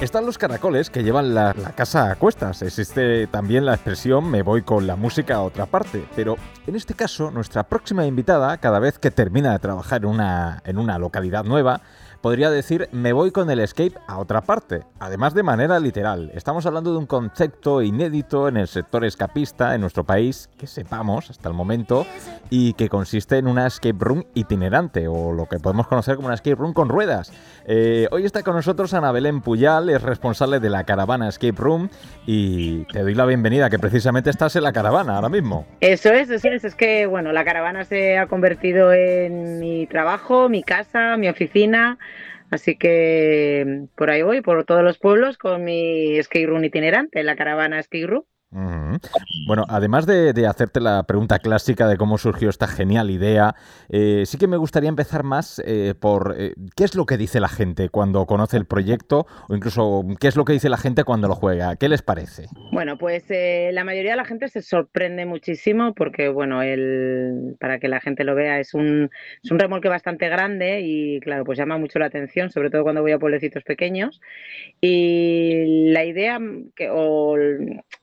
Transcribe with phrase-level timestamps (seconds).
[0.00, 2.62] Están los caracoles que llevan la, casa a cuestas.
[2.62, 6.06] Existe también la expresión me voy con la música a otra parte.
[6.14, 6.36] Pero
[6.68, 10.78] en este caso, nuestra próxima invitada, cada vez que termina de trabajar en una, en
[10.78, 11.80] una localidad nueva,
[12.20, 16.30] podría decir me voy con el escape a otra parte, además de manera literal.
[16.34, 21.30] Estamos hablando de un concepto inédito en el sector escapista en nuestro país, que sepamos
[21.30, 22.06] hasta el momento,
[22.50, 26.34] y que consiste en una escape room itinerante, o lo que podemos conocer como una
[26.34, 27.32] escape room con ruedas.
[27.66, 31.90] Eh, hoy está con nosotros Ana Belén Puyal, es responsable de la caravana Escape Room,
[32.26, 35.66] y te doy la bienvenida, que precisamente estás en la caravana ahora mismo.
[35.80, 40.48] Eso es, eso es, es que bueno, la caravana se ha convertido en mi trabajo,
[40.48, 41.98] mi casa, mi oficina
[42.50, 47.82] Así que por ahí voy, por todos los pueblos, con mi room itinerante, la caravana
[47.82, 48.24] ski room.
[48.50, 53.54] Bueno, además de, hacerte la pregunta clásica de cómo surgió esta genial idea,
[53.90, 57.40] eh, sí que me gustaría empezar más eh, por eh, qué es lo que dice
[57.40, 61.04] la gente cuando conoce el proyecto o incluso qué es lo que dice la gente
[61.04, 61.76] cuando lo juega.
[61.76, 62.46] ¿Qué les parece?
[62.72, 67.88] Bueno, pues la mayoría de la gente se sorprende muchísimo porque, bueno, el, para que
[67.88, 69.10] la gente lo vea, es un,
[69.42, 73.02] es un remolque bastante grande y, claro, pues llama mucho la atención, sobre todo cuando
[73.02, 74.20] voy a pueblecitos pequeños.
[74.80, 76.38] Y la idea
[76.74, 77.36] que, o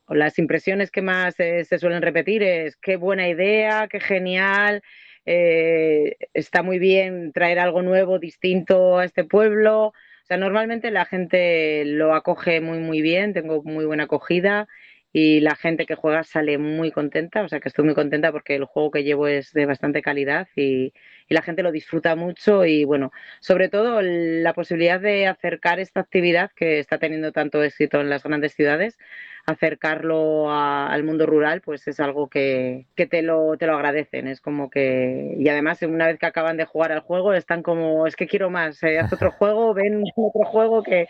[0.09, 4.81] las impresiones que más se suelen repetir es qué buena idea, qué genial,
[5.25, 9.87] eh, está muy bien traer algo nuevo, distinto a este pueblo.
[9.87, 9.93] O
[10.27, 14.67] sea, normalmente la gente lo acoge muy, muy bien, tengo muy buena acogida
[15.13, 18.55] y la gente que juega sale muy contenta, o sea que estoy muy contenta porque
[18.55, 20.93] el juego que llevo es de bastante calidad y,
[21.27, 25.99] y la gente lo disfruta mucho y bueno, sobre todo la posibilidad de acercar esta
[26.01, 28.97] actividad que está teniendo tanto éxito en las grandes ciudades
[29.45, 34.27] acercarlo al mundo rural, pues es algo que, te, lo, te lo agradecen.
[34.27, 35.35] Es como que.
[35.37, 38.49] Y además, una vez que acaban de jugar al juego, están como, es que quiero
[38.49, 41.07] más, eh, haz otro juego, ven otro juego que,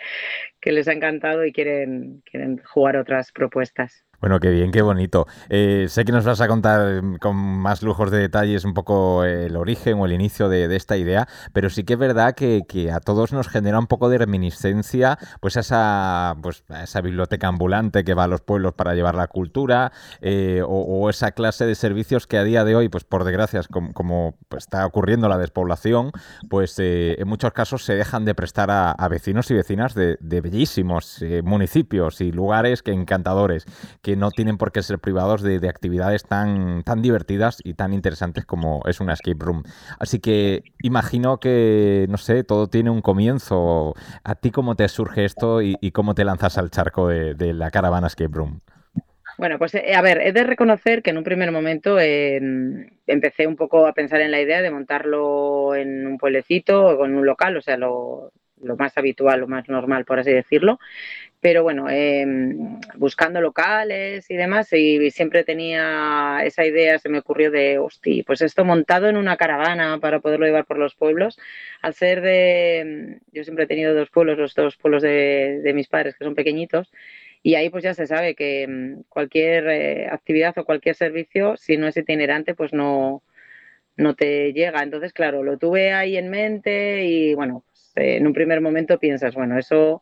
[0.59, 4.04] que les ha encantado y quieren, quieren jugar otras propuestas.
[4.21, 5.27] Bueno, qué bien, qué bonito.
[5.49, 9.55] Eh, sé que nos vas a contar con más lujos de detalles un poco el
[9.57, 13.33] origen o el inicio de, esta idea, pero sí que es verdad que, a todos
[13.33, 18.27] nos genera un poco de reminiscencia pues esa, pues, esa biblioteca ambulante que va a
[18.27, 22.63] los pueblos para llevar la cultura eh, o, esa clase de servicios que a día
[22.63, 26.11] de hoy, pues por desgracia, como, pues, está ocurriendo la despoblación,
[26.49, 30.41] pues eh, en muchos casos se dejan de prestar a, vecinos y vecinas de, de
[30.41, 33.65] bellísimos municipios y lugares que encantadores
[34.01, 38.45] que no tienen por qué ser privados de, actividades tan, tan divertidas y tan interesantes
[38.45, 39.63] como es una escape room.
[39.99, 43.93] Así que imagino que, no sé, todo tiene un comienzo.
[44.23, 48.07] ¿A ti cómo te surge esto y, cómo te lanzas al charco de, la caravana
[48.07, 48.59] escape room?
[49.37, 53.55] Bueno, pues eh, a ver, he de reconocer que en un primer momento empecé un
[53.55, 57.57] poco a pensar en la idea de montarlo en un pueblecito o en un local,
[57.57, 58.31] o sea, lo,
[58.61, 60.79] lo más habitual, lo más normal, por así decirlo.
[61.45, 67.51] Pero bueno, em, buscando locales y demás, y siempre tenía esa idea, se me ocurrió
[67.51, 71.37] de, hostia, pues esto montado en una caravana para poderlo llevar por los pueblos.
[71.83, 76.15] Al ser de, yo siempre he tenido dos pueblos, los dos pueblos de, mis padres,
[76.15, 76.91] que son pequeñitos,
[77.43, 81.77] y ahí pues ya se sabe que em, cualquier eh, actividad o cualquier servicio, si
[81.77, 83.21] no es itinerante, pues no,
[83.97, 84.81] no te llega.
[84.81, 87.63] Entonces, claro, lo tuve ahí en mente y bueno,
[87.95, 90.01] en un primer momento piensas, bueno, eso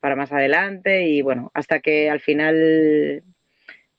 [0.00, 3.24] para más adelante y bueno, hasta que al final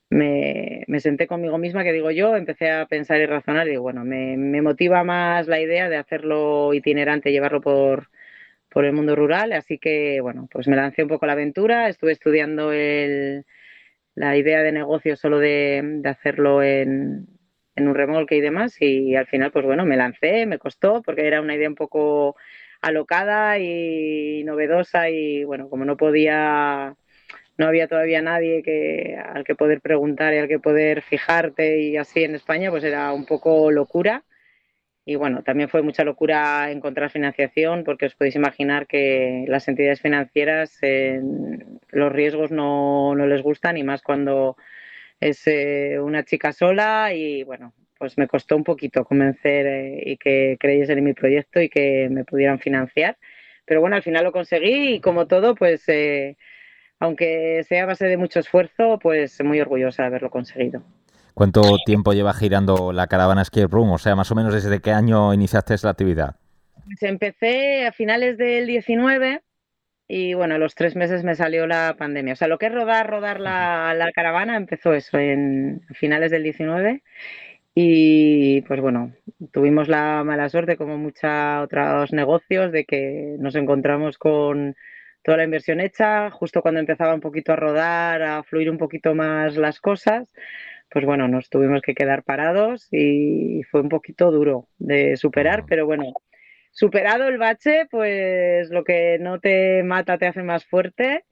[0.09, 4.61] me, senté conmigo misma, que digo yo, empecé a pensar y razonar y bueno, me,
[4.61, 8.09] motiva más la idea de hacerlo itinerante, llevarlo por,
[8.69, 12.11] por el mundo rural, así que bueno, pues me lancé un poco la aventura, estuve
[12.13, 13.45] estudiando el,
[14.15, 17.27] la idea de negocio solo de, de hacerlo en,
[17.75, 21.27] en un remolque y demás y al final pues bueno, me lancé, me costó porque
[21.27, 22.35] era una idea un poco
[22.81, 26.95] alocada y novedosa y bueno, como no podía,
[27.57, 31.97] no había todavía nadie que, al que poder preguntar y al que poder fijarte y
[31.97, 34.23] así en España, pues era un poco locura.
[35.05, 40.01] Y bueno, también fue mucha locura encontrar financiación porque os podéis imaginar que las entidades
[40.01, 40.79] financieras
[41.89, 44.55] los riesgos no, no, les gustan y más cuando
[45.19, 50.17] es eh, una chica sola y bueno, pues me costó un poquito convencer eh, y
[50.17, 53.17] que creyesen en mi proyecto y que me pudieran financiar.
[53.65, 56.37] Pero bueno, al final lo conseguí y como todo, pues eh,
[56.99, 60.81] aunque sea a base de mucho esfuerzo, pues muy orgullosa de haberlo conseguido.
[61.33, 63.91] ¿Cuánto tiempo lleva girando la caravana Escape Room?
[63.91, 66.35] O sea, más o menos desde qué año iniciaste la actividad.
[66.85, 69.41] Pues empecé a finales del 19
[70.07, 72.33] y bueno, a los tres meses me salió la pandemia.
[72.33, 76.43] O sea, lo que es rodar, rodar la, la caravana empezó eso en finales del
[76.43, 77.03] 19
[77.75, 79.13] y pues bueno,
[79.51, 81.29] tuvimos la mala suerte, como muchos
[81.63, 84.75] otros negocios, de que nos encontramos con,
[85.23, 89.15] toda la inversión hecha, justo cuando empezaba un poquito a rodar, a fluir un poquito
[89.15, 90.33] más las cosas,
[90.89, 95.85] pues bueno, nos tuvimos que quedar parados y fue un poquito duro de superar, pero
[95.85, 96.13] bueno,
[96.71, 101.25] superado el bache, pues lo que no te mata te hace más fuerte.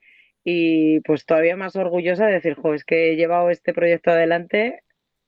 [0.44, 4.82] Y pues todavía más orgullosa de decir, jo, es que he llevado este proyecto adelante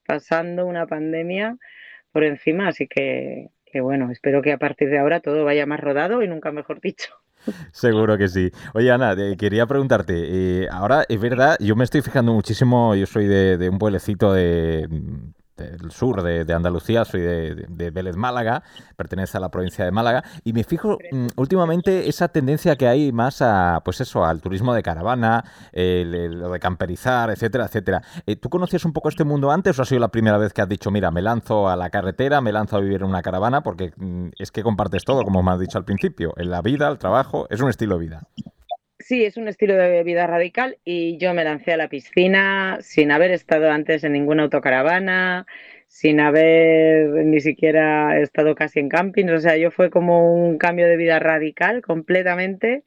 [0.10, 1.56] pasando una pandemia
[2.12, 6.24] por encima, así que, bueno, espero que a partir de ahora todo vaya más rodado
[6.24, 7.14] y nunca mejor dicho.
[7.72, 8.50] Seguro que sí.
[8.74, 13.28] Oye, Ana, quería preguntarte, eh, ahora es verdad, yo me estoy fijando muchísimo, yo soy
[13.28, 14.88] de, de un pueblecito de
[15.60, 18.64] del sur de, Andalucía, soy de, Vélez Málaga,
[18.96, 23.12] pertenece a la provincia de Málaga, y me fijo mm, últimamente esa tendencia que hay
[23.12, 28.02] más a, pues eso, al turismo de caravana, lo de camperizar, etcétera, etcétera.
[28.26, 30.62] Eh, ¿Tú conocías un poco este mundo antes o ha sido la primera vez que
[30.62, 33.62] has dicho, mira, me lanzo a la carretera, me lanzo a vivir en una caravana?
[33.62, 36.88] Porque mm, es que compartes todo, como me has dicho al principio, en la vida,
[36.90, 38.24] el trabajo, es un estilo de vida.
[39.02, 43.12] Sí, es un estilo de vida radical y yo me lancé a la piscina sin
[43.12, 45.46] haber estado antes en ninguna autocaravana,
[45.88, 49.28] sin haber ni siquiera estado casi en camping.
[49.30, 52.84] O sea, yo fue como un cambio de vida radical completamente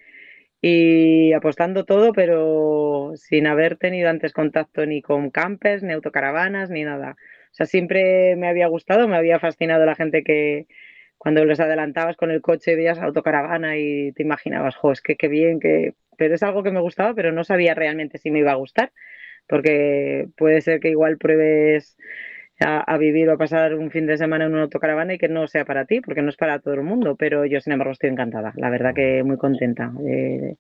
[0.60, 6.84] y apostando todo, pero sin haber tenido antes contacto ni con campers, ni autocaravanas, ni
[6.84, 7.16] nada.
[7.52, 10.66] O sea, siempre me había gustado, me había fascinado la gente que,
[11.18, 15.60] cuando les adelantabas con el coche veías autocaravana y te imaginabas, jo, que qué bien,
[15.60, 15.94] que...
[16.22, 18.92] pero es algo que me gustaba, pero no sabía realmente si me iba a gustar,
[19.48, 21.96] porque puede ser que igual pruebes
[22.60, 25.48] a, vivir o a pasar un fin de semana en una autocaravana y que no
[25.48, 28.10] sea para ti, porque no es para todo el mundo, pero yo sin embargo estoy
[28.10, 29.90] encantada, la verdad que muy contenta.
[30.06, 30.54] Eh,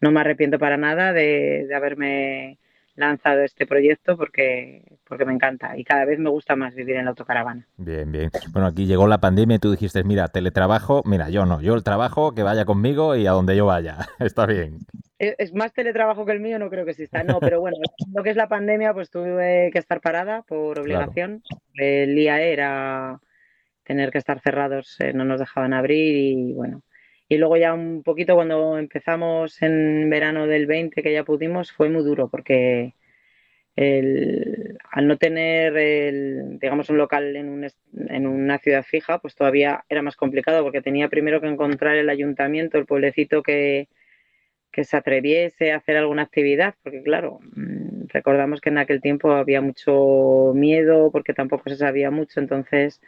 [0.00, 2.58] no me arrepiento para nada de, de haberme
[2.98, 7.04] lanzado este proyecto porque, porque me encanta y cada vez me gusta más vivir en
[7.04, 7.66] la autocaravana.
[7.76, 8.30] Bien, bien.
[8.52, 11.84] Bueno, aquí llegó la pandemia y tú dijiste, mira, teletrabajo, mira, yo no, yo el
[11.84, 13.98] trabajo que vaya conmigo y a donde yo vaya.
[14.18, 14.78] Está bien.
[15.18, 17.24] Es más teletrabajo que el mío, no creo que exista.
[17.24, 17.76] No, pero bueno,
[18.14, 21.42] lo que es la pandemia, pues tuve que estar parada por obligación.
[21.74, 23.20] El IAE era
[23.84, 26.82] tener que estar cerrados, eh, no nos dejaban abrir y bueno,
[27.28, 31.90] y luego ya un poquito cuando empezamos en verano del 20, que ya pudimos, fue
[31.90, 32.94] muy duro porque
[34.90, 37.66] al no tener, el, digamos, un local en, un,
[38.08, 42.08] en, una ciudad fija, pues todavía era más complicado porque tenía primero que encontrar el
[42.08, 43.88] ayuntamiento, el pueblecito que,
[44.72, 49.32] que se atreviese a hacer alguna actividad, porque claro, mm, recordamos que en aquel tiempo
[49.32, 53.00] había mucho miedo porque tampoco se sabía mucho, entonces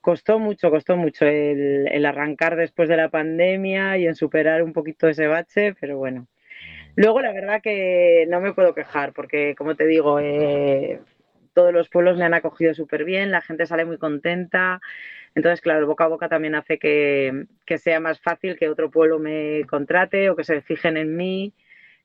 [0.00, 5.08] costó mucho, costó mucho el, arrancar después de la pandemia y en superar un poquito
[5.08, 6.26] ese bache, pero bueno.
[6.96, 11.00] Luego la verdad que no me puedo quejar porque, como te digo, eh,
[11.54, 14.80] todos los pueblos me han acogido súper bien, la gente sale muy contenta.
[15.34, 18.90] Entonces, claro, el boca a boca también hace que, que, sea más fácil que otro
[18.90, 21.52] pueblo me contrate o que se fijen en mí.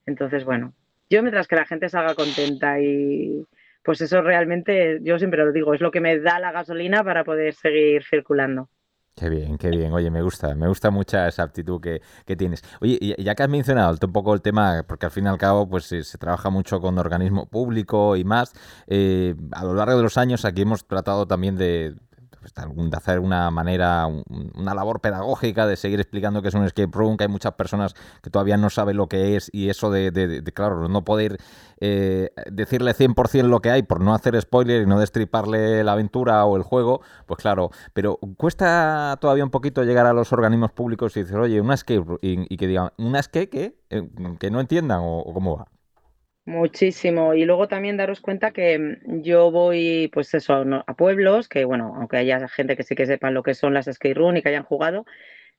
[0.06, 0.74] Entonces, bueno,
[1.10, 3.46] yo mientras que la gente salga contenta y,
[3.84, 7.24] pues eso realmente, yo siempre lo digo, es lo que me da la gasolina para
[7.24, 8.70] poder seguir circulando.
[9.16, 9.94] Qué bien, qué bien.
[9.94, 12.02] Oye, me gusta, me gusta mucho esa aptitud que,
[12.36, 12.64] tienes.
[12.82, 15.70] Oye, ya que has mencionado un poco el tema, porque al fin y al cabo
[15.70, 18.54] pues se, trabaja mucho con organismo público y más,
[18.88, 21.94] eh, a lo largo de los años aquí hemos tratado también de,
[22.44, 27.18] de hacer una manera, una labor pedagógica, de seguir explicando que es un escape room,
[27.18, 30.88] que hay muchas personas que todavía no saben lo que es y eso de, claro,
[30.88, 31.38] no poder
[31.80, 36.46] eh, decirle 100% lo que hay por no hacer spoiler y no destriparle la aventura
[36.46, 41.16] o el juego, pues claro, pero cuesta todavía un poquito llegar a los organismos públicos
[41.18, 44.10] y decir, oye, una escape room, y, que digan, ¿una escape que, eh,
[44.40, 45.68] que no entiendan o cómo va?
[46.46, 47.34] Muchísimo.
[47.34, 50.54] Y luego también daros cuenta que mm, yo voy, pues eso,
[50.86, 53.86] a pueblos, que bueno, aunque haya gente que sí que sepan lo que son las
[53.92, 55.06] skate room y que hayan jugado,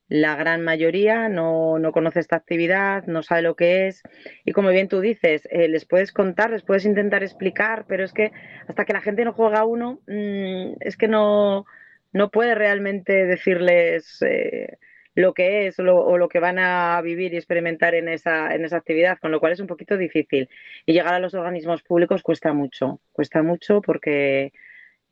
[0.08, 4.02] la gran mayoría no, no conoce esta actividad, no sabe lo que es.
[4.44, 8.12] Y como bien tú dices, eh, les puedes contar, les puedes intentar explicar, pero es
[8.12, 8.32] que
[8.68, 11.66] hasta que la gente no juega uno, mm, es que no,
[12.12, 14.20] no puede realmente decirles...
[14.22, 14.78] Eh,
[15.14, 18.76] lo que es o lo que van a vivir y experimentar en esa, en esa
[18.76, 20.48] actividad, con lo cual es un poquito difícil.
[20.86, 24.52] Y llegar a los organismos públicos cuesta mucho, cuesta mucho porque,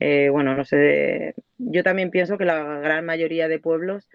[0.00, 4.08] eh, bueno, no sé, yo también pienso que la gran mayoría de pueblos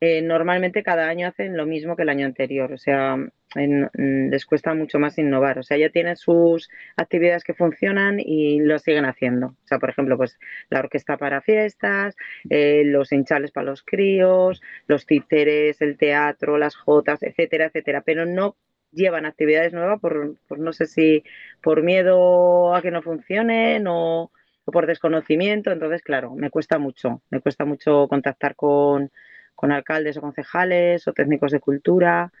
[0.00, 3.16] eh, normalmente cada año hacen lo mismo que el año anterior, o sea,
[3.54, 8.78] les cuesta mucho más innovar, o sea, ya tienen sus actividades que funcionan y lo
[8.78, 10.38] siguen haciendo, o sea, por ejemplo, pues
[10.68, 12.14] la orquesta para fiestas,
[12.50, 18.26] eh, los hinchales para los críos, los títeres, el teatro, las jotas, etcétera, etcétera, pero
[18.26, 18.56] no
[18.92, 21.24] llevan actividades nuevas por, no sé si
[21.62, 24.30] por miedo a que no funcionen o
[24.66, 29.10] por desconocimiento, entonces, claro, me cuesta mucho, me cuesta mucho contactar con
[29.56, 32.32] con alcaldes o concejales o técnicos de cultura,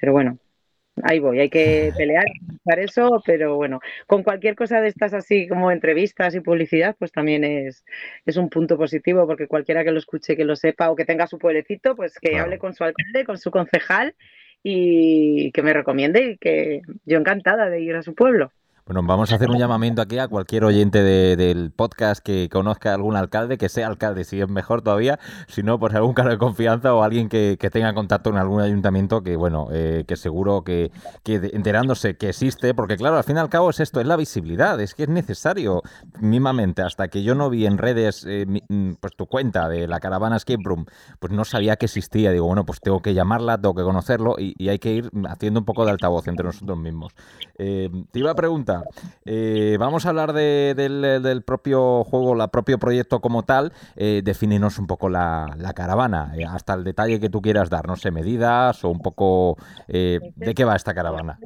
[0.00, 0.38] pero bueno,
[1.02, 2.24] ahí voy, hay que pelear
[2.64, 7.10] para eso, pero bueno, con cualquier cosa de estas así como entrevistas y publicidad, pues
[7.12, 7.84] también es,
[8.26, 11.26] es un punto positivo, porque cualquiera que lo escuche, que lo sepa o que tenga
[11.26, 14.14] su pueblecito, pues que hable con su alcalde, con su concejal
[14.62, 18.52] y que me recomiende y que yo encantada de ir a su pueblo.
[18.88, 22.94] Bueno, vamos a hacer un llamamiento aquí a cualquier oyente del podcast que conozca a
[22.94, 26.38] algún alcalde, que sea alcalde, si es mejor todavía, si no, pues algún cargo de
[26.38, 30.90] confianza o alguien que, tenga contacto en algún ayuntamiento que, bueno, eh, que seguro que,
[31.26, 34.80] enterándose que existe, porque claro, al fin y al cabo es esto, es la visibilidad,
[34.80, 35.82] es que es necesario,
[36.20, 40.00] mismamente, hasta que yo no vi en redes eh, mm, pues tu cuenta de la
[40.00, 40.86] caravana Escape Room,
[41.18, 44.66] pues no sabía que existía, digo, bueno, pues tengo que llamarla, tengo que conocerlo y,
[44.70, 47.12] hay que ir haciendo un poco de altavoz entre nosotros mismos.
[47.58, 48.77] Eh, te iba a preguntar,
[49.24, 53.72] eh, vamos a hablar del, propio juego, el propio proyecto como tal.
[53.96, 54.22] Eh,
[54.78, 58.84] un poco la, caravana, eh, hasta el detalle que tú quieras dar, no sé, medidas
[58.84, 59.56] o un poco
[59.88, 61.38] eh, de qué va esta caravana.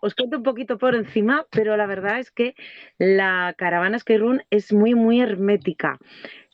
[0.00, 2.54] Os cuento un poquito por encima, pero la verdad es que
[2.98, 5.98] la caravana Skyrun es muy, muy hermética.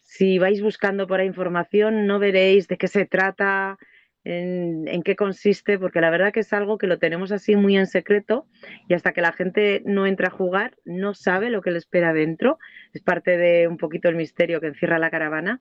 [0.02, 3.78] Si vais buscando por ahí información, no veréis de qué se trata,
[4.24, 7.86] en, qué consiste, porque la verdad que es algo que lo tenemos así muy en
[7.86, 8.46] secreto
[8.88, 12.12] y hasta que la gente no entra a jugar no sabe lo que le espera
[12.12, 12.58] dentro.
[12.92, 15.60] Es parte de un poquito el misterio que encierra la caravana,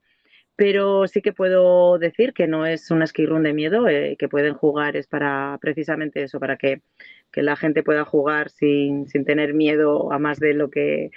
[0.54, 4.28] pero sí que puedo decir que no es una ski run de miedo, eh, que
[4.28, 6.82] pueden jugar es para precisamente eso, para que,
[7.34, 11.10] la gente pueda jugar sin, sin, tener miedo a más de lo que,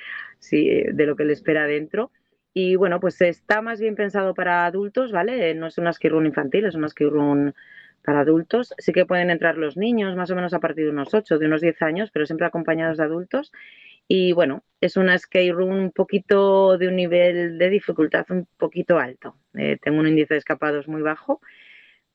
[0.50, 2.10] de lo que le espera dentro.
[2.58, 5.54] Y bueno, pues está más bien pensado para adultos, ¿vale?
[5.56, 7.54] No es una ski run infantil, es una ski run
[8.02, 8.74] para adultos.
[8.78, 11.48] Sí que pueden entrar los niños, más o menos a partir de unos 8, de
[11.48, 13.52] unos 10 años, pero siempre acompañados de adultos.
[14.08, 19.00] Y bueno, es una skate room un poquito de un nivel de dificultad un poquito
[19.00, 19.36] alto.
[19.56, 21.42] Eh, tengo un índice de escapados muy bajo,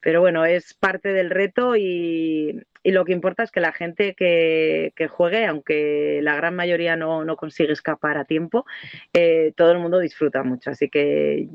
[0.00, 4.14] pero bueno, es parte del reto y, y lo que importa es que la gente
[4.14, 8.64] que, juegue, aunque la gran mayoría no, consigue escapar a tiempo,
[9.12, 10.70] eh, todo el mundo disfruta mucho.
[10.70, 11.48] Así que,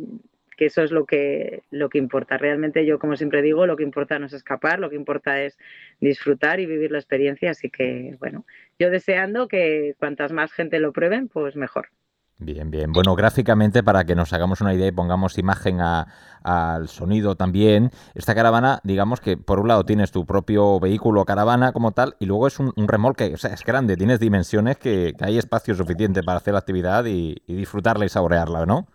[0.57, 2.37] eso es lo que, lo que importa.
[2.37, 5.57] Realmente yo, como siempre digo, lo que importa no es escapar, lo que importa es
[5.99, 7.51] disfrutar y vivir la experiencia.
[7.51, 8.45] Así que, bueno,
[8.79, 11.89] yo deseando que cuantas más gente lo prueben, pues mejor.
[12.37, 12.91] Bien, bien.
[12.91, 18.35] Bueno, gráficamente, para que nos hagamos una idea y pongamos imagen al sonido también, esta
[18.35, 22.47] caravana, digamos que por un lado tienes tu propio vehículo caravana como tal, y luego
[22.47, 26.53] es un, remolque, o sea, es grande, tienes dimensiones que, hay espacio suficiente para hacer
[26.53, 28.85] la actividad y, disfrutarla y saborearla, ¿no?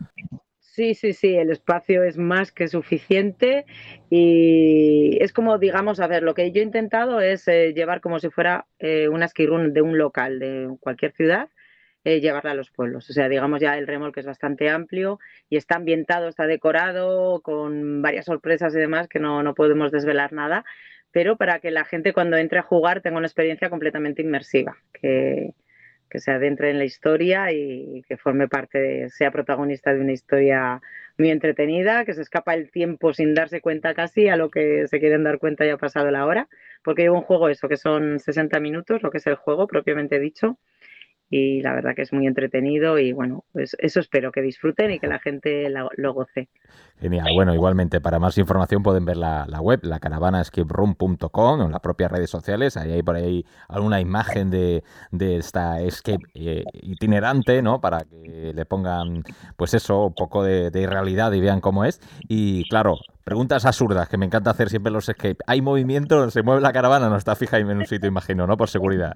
[0.58, 3.64] Sí, sí, sí, el espacio es más que suficiente
[4.10, 8.18] y es como, digamos, a ver, lo que yo he intentado es eh, llevar como
[8.18, 11.48] si fuera eh, una ski run de un local de cualquier ciudad
[12.04, 13.08] eh, llevarla a los pueblos.
[13.10, 18.02] O sea, digamos ya el remolque es bastante amplio y está ambientado, está decorado con
[18.02, 20.64] varias sorpresas y demás que no, no podemos desvelar nada,
[21.12, 25.54] pero para que la gente cuando entre a jugar tenga una experiencia completamente inmersiva, que,
[26.10, 30.80] que se adentre en la historia y que forme parte, sea protagonista de una historia
[31.18, 35.00] muy entretenida, que se escapa el tiempo sin darse cuenta casi a lo que se
[35.00, 36.48] quieren dar cuenta ya ha pasado la hora,
[36.82, 40.18] porque llevo un juego eso, que son 60 minutos, lo que es el juego propiamente
[40.18, 40.58] dicho,
[41.30, 44.98] y la verdad que es muy entretenido y bueno, pues eso espero que disfruten y
[44.98, 46.48] que la gente lo, goce.
[46.98, 52.10] Genial, bueno, igualmente para más información pueden ver la, web, la caravanaescaperoom.com en las propias
[52.10, 54.82] redes sociales, ahí hay por ahí alguna imagen de,
[55.20, 57.80] esta escape eh, itinerante, ¿no?
[57.80, 59.22] Para que le pongan,
[59.56, 62.00] pues eso, un poco de, de realidad y vean cómo es.
[62.28, 62.96] Y claro,
[63.30, 65.36] Preguntas absurdas que me encanta hacer siempre los escape.
[65.46, 66.28] ¿Hay movimiento?
[66.32, 67.08] ¿Se mueve la caravana?
[67.08, 68.56] No está fija en un sitio, imagino, ¿no?
[68.56, 69.14] Por seguridad.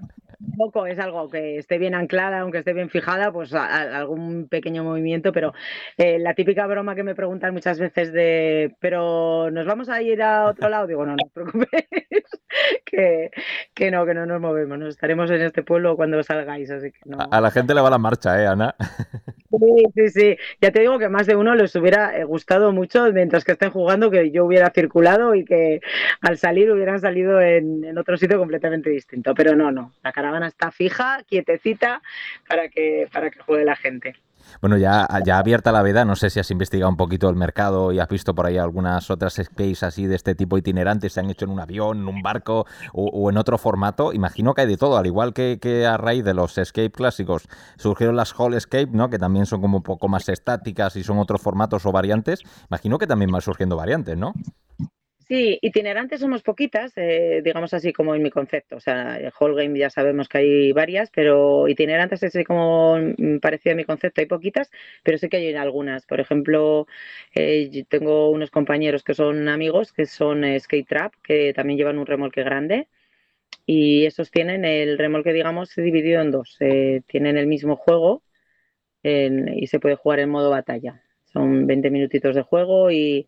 [0.57, 5.33] Poco, es algo que esté bien anclada, aunque esté bien fijada, pues algún pequeño movimiento,
[5.33, 5.53] pero
[5.97, 10.21] eh, la típica broma que me preguntan muchas veces de, pero ¿nos vamos a ir
[10.21, 10.87] a otro lado?
[10.87, 12.23] Digo, no, no os preocupéis,
[12.85, 13.31] que,
[13.73, 16.99] que, no, que no nos movemos, nos estaremos en este pueblo cuando salgáis, así que
[17.03, 17.17] no.
[17.29, 18.75] A la gente le va la marcha, ¿eh, Ana?
[19.59, 20.37] Sí, sí, sí.
[20.61, 23.71] Ya te digo que más de uno les hubiera eh, gustado mucho mientras que estén
[23.71, 25.81] jugando que yo hubiera circulado y que
[26.21, 29.33] al salir hubieran salido en, en otro sitio completamente distinto.
[29.35, 29.93] Pero no, no.
[30.03, 32.01] La caravana está fija, quietecita,
[32.47, 34.15] para que, para que juegue la gente.
[34.61, 37.91] Bueno, ya, ya abierta la veda, no sé si has investigado un poquito el mercado
[37.91, 41.29] y has visto por ahí algunas otras space así de este tipo itinerantes, se han
[41.29, 44.13] hecho en un avión, en un barco o, en otro formato.
[44.13, 47.47] Imagino que hay de todo, al igual que, que, a raíz de los escape clásicos
[47.77, 49.09] surgieron las Hall Escape, ¿no?
[49.09, 52.41] que también son como un poco más estáticas y son otros formatos o variantes.
[52.69, 54.33] Imagino que también van surgiendo variantes, ¿no?
[55.27, 58.75] Sí, itinerantes somos poquitas, eh, digamos así como en mi concepto.
[58.75, 62.95] O sea, el Whole Game ya sabemos que hay varias, pero itinerantes así como
[63.41, 64.69] parecido a mi concepto hay poquitas,
[65.03, 66.05] pero sí que hay algunas.
[66.05, 66.85] Por ejemplo,
[67.33, 71.97] eh, tengo unos compañeros que son amigos que son eh, Skate Trap, que también llevan
[71.97, 72.87] un remolque grande
[73.65, 76.57] y esos tienen el remolque, digamos, dividido en dos.
[76.61, 78.23] Eh, tienen el mismo juego
[79.03, 81.01] y se puede jugar en modo batalla.
[81.25, 83.27] Son 20 minutitos de juego y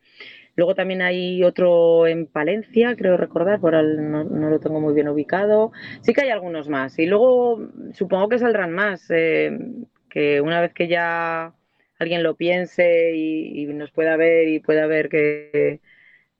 [0.57, 5.71] luego también hay otro en Palencia, creo recordar, por no, lo tengo muy bien ubicado.
[6.01, 9.57] Sí que hay algunos más y luego supongo que saldrán más, eh,
[10.09, 11.53] que una vez que ya
[11.99, 15.79] alguien lo piense y, nos pueda ver y pueda ver que,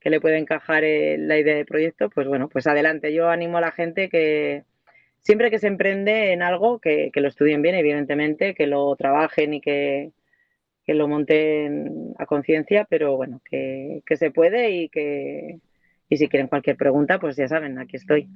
[0.03, 3.13] le puede encajar la idea de proyecto, pues bueno, pues adelante.
[3.13, 4.63] Yo animo a la gente que
[5.19, 9.61] siempre que se emprende en algo, que, lo estudien bien, evidentemente, que lo trabajen y
[9.61, 10.11] que,
[10.93, 15.59] lo monten a conciencia, pero bueno, que, que se puede y que
[16.09, 18.29] y si quieren cualquier pregunta, pues ya saben, aquí estoy.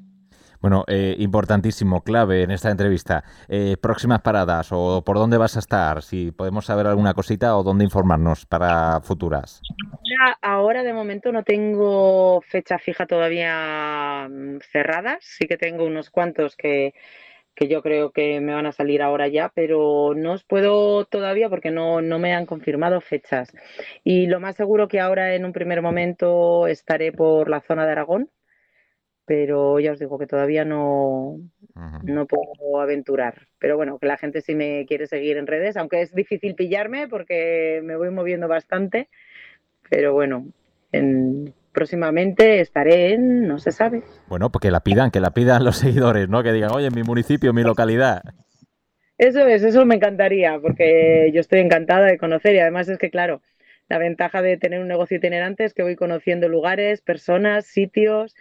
[0.59, 3.23] Bueno, eh, importantísimo, clave en esta entrevista.
[3.49, 7.63] Eh, próximas paradas o por dónde vas a estar, si podemos saber alguna cosita o
[7.63, 9.61] dónde informarnos para futuras.
[10.41, 16.55] Ahora, de momento no tengo fecha fija todavía mm, cerradas, sí que tengo unos cuantos
[16.55, 16.93] que,
[17.61, 21.47] que yo creo que me van a salir ahora ya, pero no os puedo todavía
[21.47, 23.53] porque no, no me han confirmado fechas.
[24.03, 27.91] Y lo más seguro que ahora en un primer momento estaré por la zona de
[27.91, 28.31] Aragón,
[29.25, 31.37] pero ya os digo que todavía no,
[32.01, 33.47] no puedo aventurar.
[33.59, 37.07] Pero bueno, que la gente sí me quiere seguir en redes, aunque es difícil pillarme
[37.07, 39.07] porque me voy moviendo bastante,
[39.87, 40.47] pero bueno,
[40.91, 44.03] en, próximamente estaré en, no se sabe.
[44.27, 46.43] Bueno, pues que la pidan, que la pidan los seguidores, ¿no?
[46.43, 48.21] Que digan, oye, en mi municipio, en mi localidad.
[49.17, 53.11] Eso es, eso me encantaría, porque yo estoy encantada de conocer y además es que,
[53.11, 53.41] claro,
[53.87, 58.35] la ventaja de tener un negocio itinerante es que voy conociendo lugares, personas, sitios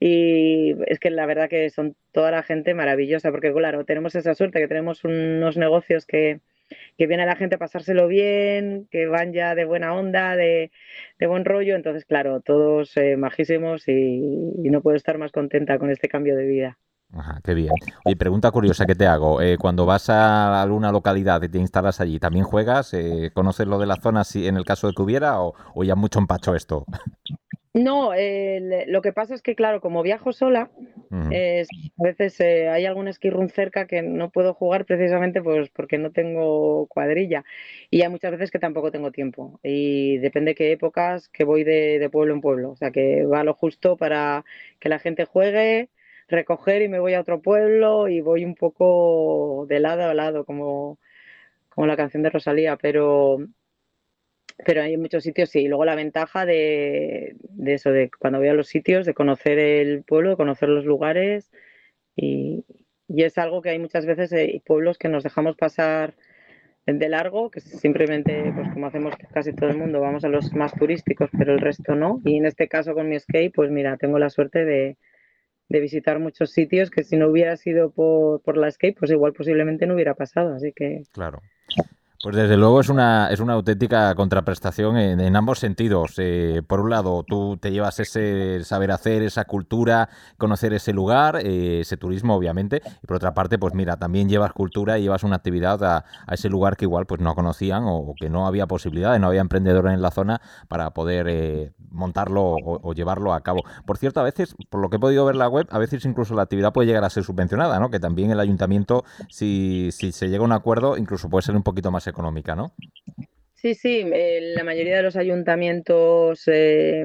[0.00, 4.34] y es que la verdad que son toda la gente maravillosa, porque claro, tenemos esa
[4.34, 6.40] suerte que tenemos unos negocios que,
[6.96, 10.70] que viene la gente a pasárselo bien, que van ya de buena onda, de,
[11.26, 14.20] buen rollo, entonces claro, todos eh, majísimos y,
[14.70, 16.78] no puedo estar más contenta con este cambio de vida.
[17.14, 17.72] Ajá, qué bien.
[18.04, 19.40] Y pregunta curiosa que te hago.
[19.40, 22.92] Eh, cuando vas a alguna localidad y te instalas allí, ¿también juegas?
[22.92, 25.84] Eh, ¿Conoces lo de la zona si, en el caso de que hubiera o, o
[25.84, 26.84] ya mucho empacho esto?
[27.74, 30.70] No, lo que pasa es que, claro, como viajo sola,
[31.10, 35.98] a veces eh, hay algún ski room cerca que no puedo jugar precisamente pues porque
[35.98, 37.44] no tengo cuadrilla.
[37.90, 39.60] Y hay muchas veces que tampoco tengo tiempo.
[39.62, 42.70] Y depende qué épocas que voy de, pueblo en pueblo.
[42.70, 44.44] O sea, que va lo justo para
[44.80, 45.90] que la gente juegue,
[46.28, 50.44] recoger y me voy a otro pueblo y voy un poco de lado a lado,
[50.44, 50.98] como,
[51.70, 52.76] como la canción de Rosalía.
[52.76, 53.38] Pero
[54.64, 55.60] pero hay muchos sitios, sí.
[55.60, 60.02] Y luego la ventaja de, eso, de cuando voy a los sitios, de conocer el
[60.02, 61.50] pueblo, de conocer los lugares.
[62.16, 62.64] Y,
[63.08, 66.14] es algo que hay muchas veces hay pueblos que nos dejamos pasar
[66.86, 70.74] de largo, que simplemente, pues como hacemos casi todo el mundo, vamos a los más
[70.74, 72.20] turísticos, pero el resto no.
[72.24, 74.96] Y en este caso con mi skate, pues mira, tengo la suerte de,
[75.68, 79.32] de visitar muchos sitios que si no hubiera sido por, por la skate, pues igual
[79.32, 80.54] posiblemente no hubiera pasado.
[80.54, 81.02] Así que...
[81.12, 81.40] Claro.
[82.20, 86.14] Pues desde luego es una, es una auténtica contraprestación en, ambos sentidos.
[86.16, 91.36] Eh, por un lado, tú te llevas ese saber hacer, esa cultura, conocer ese lugar,
[91.36, 92.82] eh, ese turismo, obviamente.
[93.04, 96.48] Y por otra parte, pues mira, también llevas cultura y llevas una actividad a, ese
[96.48, 100.02] lugar que igual pues no conocían o, que no había posibilidades, no había emprendedores en
[100.02, 103.62] la zona para poder eh, montarlo o, llevarlo a cabo.
[103.86, 106.34] Por cierto, a veces, por lo que he podido ver la web, a veces incluso
[106.34, 107.90] la actividad puede llegar a ser subvencionada, ¿no?
[107.90, 111.62] Que también el ayuntamiento, si, si se llega a un acuerdo, incluso puede ser un
[111.62, 112.72] poquito más económica, ¿no?
[113.60, 117.04] Sí, sí, eh, la mayoría de los ayuntamientos, eh,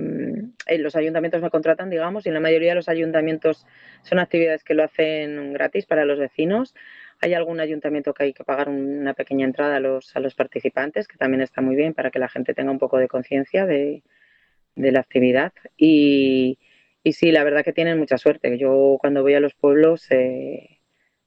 [0.68, 3.66] eh, los ayuntamientos me contratan, digamos, y la mayoría de los ayuntamientos
[4.04, 6.76] son actividades que lo hacen gratis para los vecinos.
[7.22, 11.08] Hay algún ayuntamiento que hay que pagar una pequeña entrada a los, a los participantes,
[11.08, 14.04] que también está muy bien para que la gente tenga un poco de conciencia de,
[14.76, 15.54] la actividad.
[15.76, 16.60] Y,
[17.04, 18.60] y, sí, la verdad que tienen mucha suerte.
[18.60, 20.08] Yo cuando voy a los pueblos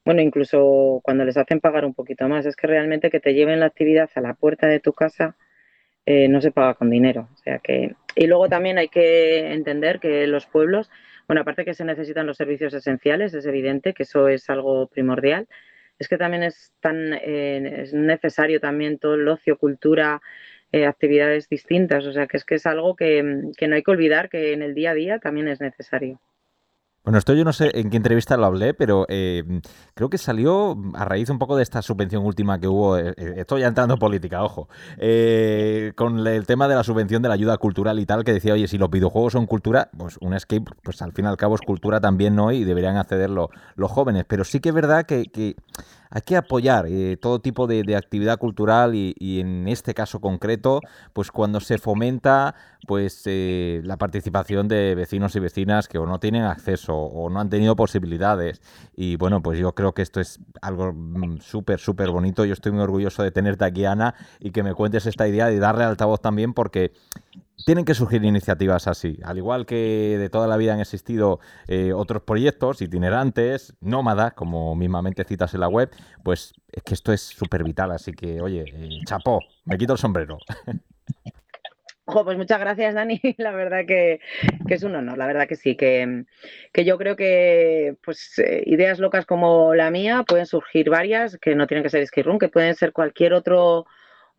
[0.07, 3.59] bueno, incluso cuando les hacen pagar un poquito más, es que realmente que te lleven
[3.59, 5.35] la actividad a la puerta de tu casa
[6.05, 7.27] eh, no se paga con dinero.
[7.33, 10.89] O sea que, y luego también hay que entender que los pueblos,
[11.27, 15.49] bueno, aparte que se necesitan los servicios esenciales, es evidente que eso es algo primordial,
[15.99, 20.21] es que también es tan eh, es necesario también todo el ocio, cultura,
[20.71, 22.05] eh, actividades distintas.
[22.05, 24.61] O sea que es que es algo que, que no hay que olvidar que en
[24.61, 26.21] el día a día también es necesario.
[27.07, 29.61] Bueno, esto yo no sé en qué entrevista lo hablé, pero eh,
[29.93, 33.35] creo que salió a raíz un poco de esta subvención última que hubo, eh, eh,
[33.37, 34.67] estoy ya entrando en política, ojo,
[35.95, 38.67] con el tema de la subvención de la ayuda cultural y tal, que decía, oye,
[38.67, 41.61] si los videojuegos son cultura, pues un escape, pues al fin y al cabo es
[41.61, 42.51] cultura también, ¿no?
[42.51, 43.49] Y deberían acceder los
[43.89, 44.25] jóvenes.
[44.27, 45.55] Pero sí que es verdad que,
[46.09, 50.81] hay que apoyar eh, todo tipo de, actividad cultural y, en este caso concreto,
[51.13, 56.19] pues cuando se fomenta pues eh, la participación de vecinos y vecinas que o no
[56.19, 58.61] tienen acceso o no han tenido posibilidades.
[58.95, 62.45] Y bueno, pues yo creo que esto es algo mm, súper, súper bonito.
[62.45, 65.59] Yo estoy muy orgulloso de tenerte aquí, Ana, y que me cuentes esta idea y
[65.59, 66.93] darle altavoz también porque
[67.65, 69.19] tienen que surgir iniciativas así.
[69.23, 74.75] Al igual que de toda la vida han existido eh, otros proyectos itinerantes, nómadas, como
[74.75, 75.89] mismamente citas en la web,
[76.23, 77.91] pues es que esto es súper vital.
[77.91, 80.37] Así que, oye, eh, chapó, me quito el sombrero.
[82.23, 83.19] pues muchas gracias, Dani.
[83.37, 84.19] La verdad que,
[84.69, 86.25] es un honor, la verdad que sí, que,
[86.85, 91.67] yo creo que pues eh, ideas locas como la mía pueden surgir varias, que no
[91.67, 93.85] tienen que ser Skirroom, que pueden ser cualquier otro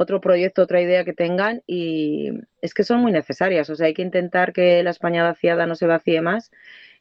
[0.00, 2.30] otro proyecto, otra idea que tengan y
[2.62, 3.68] es que son muy necesarias.
[3.68, 6.52] O sea, hay que intentar que la España vaciada no se vacíe más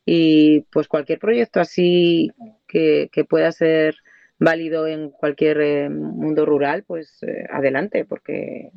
[0.04, 2.32] y pues cualquier proyecto así
[2.68, 3.98] que, pueda ser
[4.40, 8.72] válido en cualquier eh, mundo rural, pues eh, adelante, porque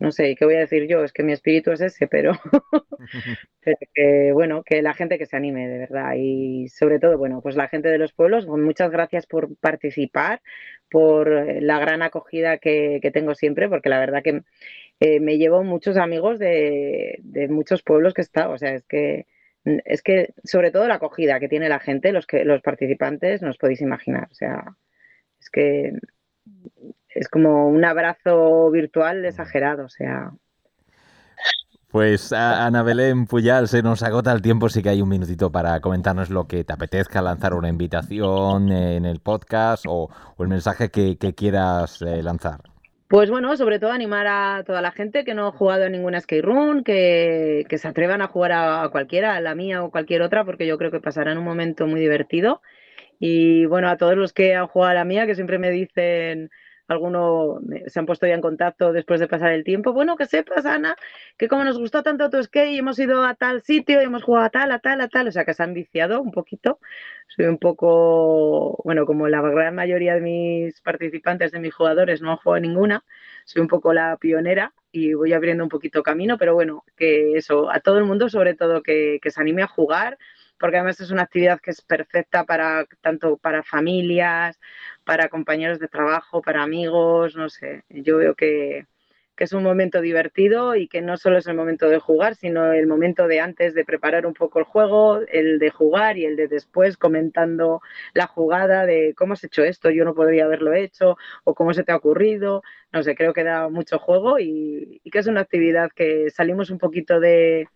[0.00, 1.04] no sé, ¿qué voy a decir yo?
[1.04, 2.32] Es que mi espíritu es ese, pero,
[3.94, 6.14] que, bueno, que la gente que se anime, de verdad.
[6.16, 10.40] Y sobre todo, bueno, pues la gente de los pueblos, pues muchas gracias por participar,
[10.90, 14.42] por eh, la gran acogida que, tengo siempre, porque la verdad que
[15.00, 18.52] eh, me llevo muchos amigos de, de muchos pueblos que he estado.
[18.54, 19.26] O sea, es que
[19.84, 23.50] es que sobre todo la acogida que tiene la gente, los que los participantes, no
[23.50, 24.28] os podéis imaginar.
[24.30, 24.64] O sea,
[25.38, 25.92] es que
[27.14, 30.32] es como un abrazo virtual exagerado, o sea.
[31.90, 35.80] Pues Ana Belén Puyal, se nos agota el tiempo, sí que hay un minutito para
[35.80, 41.16] comentarnos lo que te apetezca, lanzar una invitación en el podcast o, el mensaje que,
[41.34, 42.60] quieras eh, lanzar.
[43.08, 46.20] Pues bueno, sobre todo animar a toda la gente que no ha jugado en ninguna
[46.20, 50.22] skate room, que, se atrevan a jugar a, a, cualquiera, a la mía o cualquier
[50.22, 52.62] otra, porque yo creo que pasarán un momento muy divertido.
[53.18, 56.50] Y bueno, a todos los que han jugado a la mía, que siempre me dicen,
[56.90, 59.92] algunos se han puesto ya en contacto después de pasar el tiempo.
[59.92, 60.96] Bueno, que sepas, Ana,
[61.38, 64.24] que como nos gustó tanto tu skate y hemos ido a tal sitio y hemos
[64.24, 66.80] jugado a tal, a tal, a tal, o sea que se han viciado un poquito.
[67.28, 72.32] Soy un poco, bueno, como la gran mayoría de mis participantes, de mis jugadores, no
[72.32, 73.04] han jugado ninguna,
[73.44, 77.70] soy un poco la pionera y voy abriendo un poquito camino, pero bueno, que eso,
[77.70, 80.18] a todo el mundo sobre todo que, que se anime a jugar
[80.60, 84.60] porque además es una actividad que es perfecta para tanto para familias,
[85.10, 87.82] para compañeros de trabajo, para amigos, no sé.
[87.88, 88.86] Yo veo que,
[89.36, 92.86] es un momento divertido y que no solo es el momento de jugar, sino el
[92.86, 96.46] momento de antes de preparar un poco el juego, el de jugar y el de
[96.46, 97.80] después comentando
[98.14, 101.82] la jugada de cómo has hecho esto, yo no podría haberlo hecho o cómo se
[101.82, 102.62] te ha ocurrido.
[102.92, 106.78] No sé, creo que da mucho juego y que es una actividad que salimos un
[106.78, 107.66] poquito de,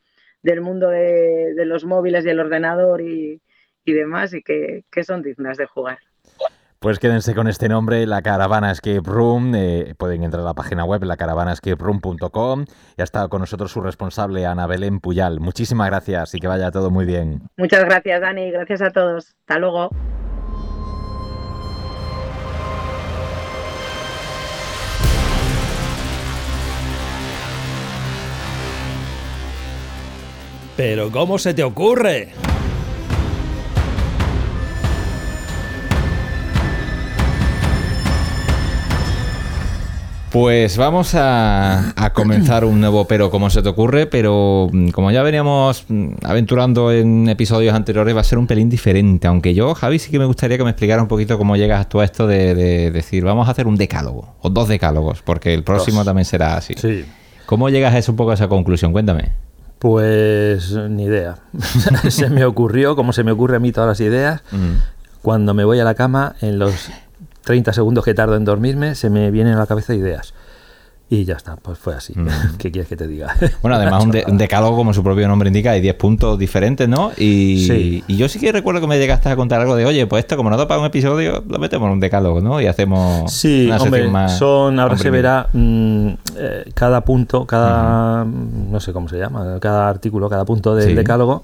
[0.44, 3.40] del mundo de, los móviles y el ordenador y,
[3.84, 5.98] demás y que, son dignas de jugar.
[6.84, 9.54] Pues quédense con este nombre, la Caravana Escape Room.
[9.56, 12.66] Eh, pueden entrar a la página web, lacaravanescaperoom.com.
[12.98, 15.40] Y ha estado con nosotros su responsable, Ana Belén Puyal.
[15.40, 17.40] Muchísimas gracias y que vaya todo muy bien.
[17.56, 18.50] Muchas gracias, Dani.
[18.50, 19.34] Gracias a todos.
[19.48, 19.88] Hasta luego.
[30.76, 32.34] Pero ¿cómo se te ocurre?
[40.34, 45.22] Pues vamos a, comenzar un nuevo pero ¿cómo se te ocurre, pero mm, como ya
[45.22, 50.00] veníamos mm, aventurando en episodios anteriores va a ser un pelín diferente, aunque yo, Javi,
[50.00, 52.90] sí que me gustaría que me explicara un poquito cómo llegas tú a esto de,
[52.90, 56.74] decir, vamos a hacer un decálogo, o dos decálogos, porque el próximo también será así.
[56.78, 57.04] Sí.
[57.46, 58.90] ¿Cómo llegas a eso, un poco a esa conclusión?
[58.90, 59.30] Cuéntame.
[59.78, 61.36] Pues ni idea.
[62.08, 65.22] se me ocurrió, como se me ocurre a mí todas las ideas, mm.
[65.22, 66.90] cuando me voy a la cama, en los
[67.44, 70.34] 30 segundos que tardo en dormirme, se me vienen a la cabeza ideas.
[71.10, 72.14] Y ya está, pues fue así.
[72.16, 72.28] Mm.
[72.58, 73.34] ¿Qué quieres que te diga?
[73.62, 77.12] Bueno, además un, decálogo, como su propio nombre indica, hay 10 puntos diferentes, ¿no?
[77.16, 80.24] Y, y, yo sí que recuerdo que me llegaste a contar algo de, oye, pues
[80.24, 82.60] esto como no para un episodio, lo metemos en un decálogo, ¿no?
[82.60, 88.24] Y hacemos sí, una hombre, más son, ahora se verá mm, eh, cada punto, cada,
[88.24, 91.42] no sé cómo se llama, cada artículo, cada punto del decálogo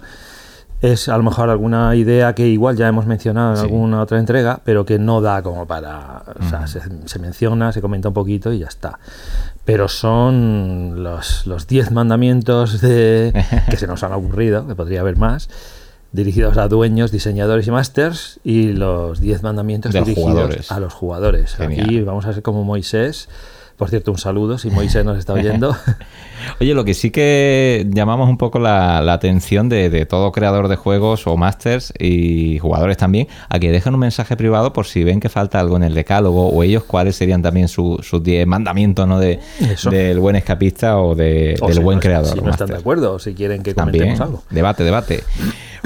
[0.83, 4.61] es a lo mejor alguna idea que igual ya hemos mencionado en alguna otra entrega,
[4.65, 6.23] pero que no da como para...
[6.41, 8.99] O sea, se, menciona, se comenta un poquito y ya está.
[9.65, 13.33] Pero son los, los diez mandamientos de,
[13.71, 15.51] que se nos han ocurrido, que podría haber más,
[16.13, 21.61] dirigidos a dueños, diseñadores y másters, y los diez mandamientos dirigidos a los jugadores.
[21.61, 23.29] Aquí vamos a ser como Moisés
[23.81, 25.75] Por cierto, un saludo si Moisés nos está oyendo.
[26.61, 31.27] Oye, lo que sí que llamamos un poco la, atención de, todo creador de juegos
[31.27, 35.31] o masters y jugadores también, a que dejen un mensaje privado por si ven que
[35.31, 39.19] falta algo en el decálogo o ellos cuáles serían también sus 10 mandamientos ¿no?
[39.19, 39.41] de,
[39.91, 42.37] del buen escapista o, de, del buen creador.
[42.37, 44.45] Si no están de acuerdo, o si quieren que comentemos también, algo.
[44.51, 45.25] Debate, debate.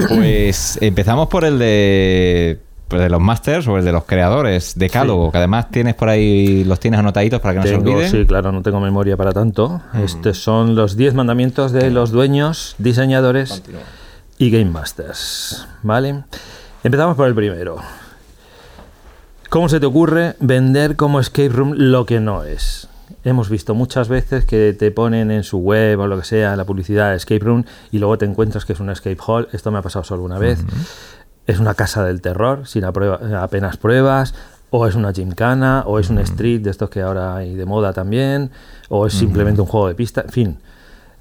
[0.09, 5.31] Pues empezamos por el de de los masters o el de los creadores, de Decálogo,
[5.31, 8.09] que además tienes por ahí, los tienes anotaditos para que no se olviden.
[8.09, 9.81] Sí, claro, no tengo memoria para tanto.
[9.93, 10.03] Mm.
[10.03, 13.63] Estos son los 10 mandamientos de los dueños, diseñadores
[14.37, 15.67] y game masters.
[15.83, 16.23] ¿Vale?
[16.83, 17.77] Empezamos por el primero.
[19.49, 22.87] ¿Cómo se te ocurre vender como escape room lo que no es?
[23.23, 26.65] Hemos visto muchas veces que te ponen en su web o lo que sea la
[26.65, 29.47] publicidad escape room y luego te encuentras que es un escape hall.
[29.51, 30.59] Esto me ha pasado solo una vez
[31.47, 34.33] es una casa del terror sin apenas pruebas,
[34.71, 37.93] o es una gymkhana, o es un street de estos que ahora hay de moda
[37.93, 38.51] también,
[38.89, 40.57] o es simplemente un juego de pista, en fin.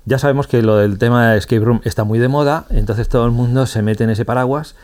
[0.07, 3.27] Ya sabemos que lo del tema de escape room está muy de moda, entonces todo
[3.27, 4.75] el mundo se mete en ese paraguas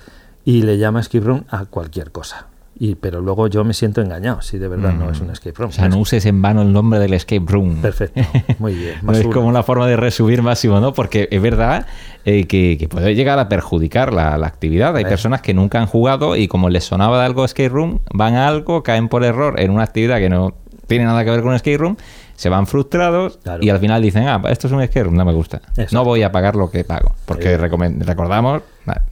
[0.45, 2.50] y le llama escape room a cualquier cosa
[2.99, 5.33] pero luego yo me siento engañado si de verdad no es un mm.
[5.33, 5.69] escape room.
[5.69, 7.83] O sea, no uses en vano el nombre del escape room.
[7.83, 8.23] Perfecto,
[8.59, 8.95] muy bien.
[9.03, 10.95] no es como una forma de resumir máximo, ¿no?
[10.95, 11.87] Porque es verdad
[12.25, 14.97] eh, que, puede llegar a perjudicar la, actividad.
[14.97, 18.35] Hay personas que nunca han jugado y como les sonaba de algo escape room, van
[18.35, 20.55] a algo, caen por error en una actividad que no
[20.87, 21.97] tiene nada que ver con escape room,
[22.41, 25.35] se van frustrados y al final dicen, ah, esto es un escape room, no me
[25.35, 25.61] gusta.
[25.93, 27.15] No voy a pagar lo que pago.
[27.27, 28.63] Porque recordamos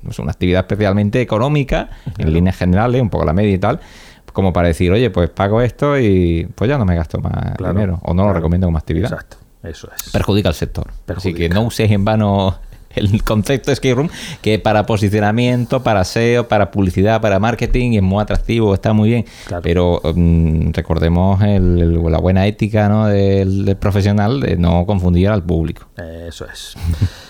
[0.09, 3.81] es una actividad especialmente económica, en líneas generales, un poco la media y tal,
[4.33, 8.01] como para decir, oye, pues pago esto y pues ya no me gasto más dinero,
[8.03, 9.13] o no lo recomiendo como actividad.
[9.13, 10.11] Exacto, eso es.
[10.11, 10.87] Perjudica al sector.
[11.15, 12.59] Así que no uses en vano
[12.99, 14.11] el concepto de escape room,
[14.43, 19.25] que para posicionamiento, para SEO, para publicidad, para marketing es muy atractivo, está muy bien.
[19.63, 23.07] Pero mm, recordemos la buena ética ¿no?
[23.07, 25.87] del, profesional de no confundir al público.
[25.97, 26.75] Eso es.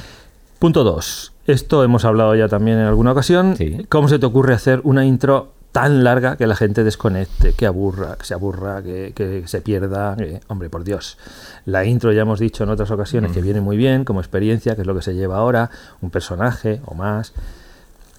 [0.58, 1.32] Punto 2.
[1.46, 3.56] Esto hemos hablado ya también en alguna ocasión.
[3.88, 8.16] ¿Cómo se te ocurre hacer una intro tan larga que la gente desconecte, que aburra,
[8.16, 10.16] que se aburra, que, se pierda?
[10.48, 11.18] hombre, por Dios.
[11.66, 14.80] La intro ya hemos dicho en otras ocasiones que viene muy bien como experiencia, que
[14.80, 17.32] es lo que se lleva ahora, un personaje o más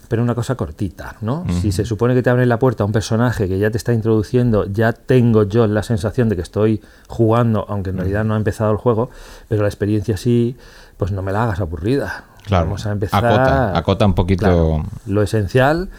[0.07, 1.45] pero una cosa cortita, ¿no?
[1.61, 3.93] Si se supone que te abre la puerta a un personaje que ya te está
[3.93, 8.37] introduciendo, ya tengo yo la sensación de que estoy jugando, aunque en realidad no ha
[8.37, 9.11] empezado el juego,
[9.49, 10.57] pero la experiencia sí,
[10.97, 12.23] pues no me la hagas aburrida.
[12.43, 13.23] Claro, vamos a empezar.
[13.23, 14.83] Acota, acota un poquito.
[15.05, 15.89] lo esencial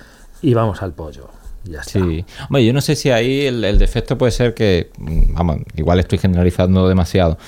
[0.42, 1.28] y vamos al pollo.
[1.64, 2.00] Ya está.
[2.00, 2.24] Sí.
[2.42, 6.18] Hombre, yo no sé si ahí el, defecto puede ser que, mm, vamos, igual estoy
[6.18, 7.38] generalizando demasiado.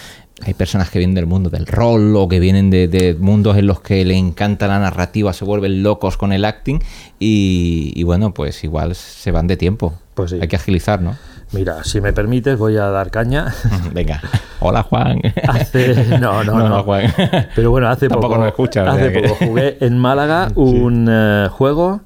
[0.45, 3.81] Hay personas que vienen del mundo del rol o que vienen de, mundos en los
[3.81, 6.81] que le encanta la narrativa, se vuelven locos con el acting
[7.21, 9.95] y, y bueno, pues igual se van de tiempo.
[10.15, 10.39] Pues sí.
[10.41, 11.17] Hay que agilizar, ¿no?
[11.53, 13.55] Mira, si me permites, voy a dar caña.
[13.93, 14.23] Venga.
[14.61, 15.21] Hola, Juan.
[16.21, 17.13] no, no, no, Juan.
[17.55, 18.35] Pero bueno, hace poco.
[18.43, 22.01] hace poco jugué en Málaga un eh, juego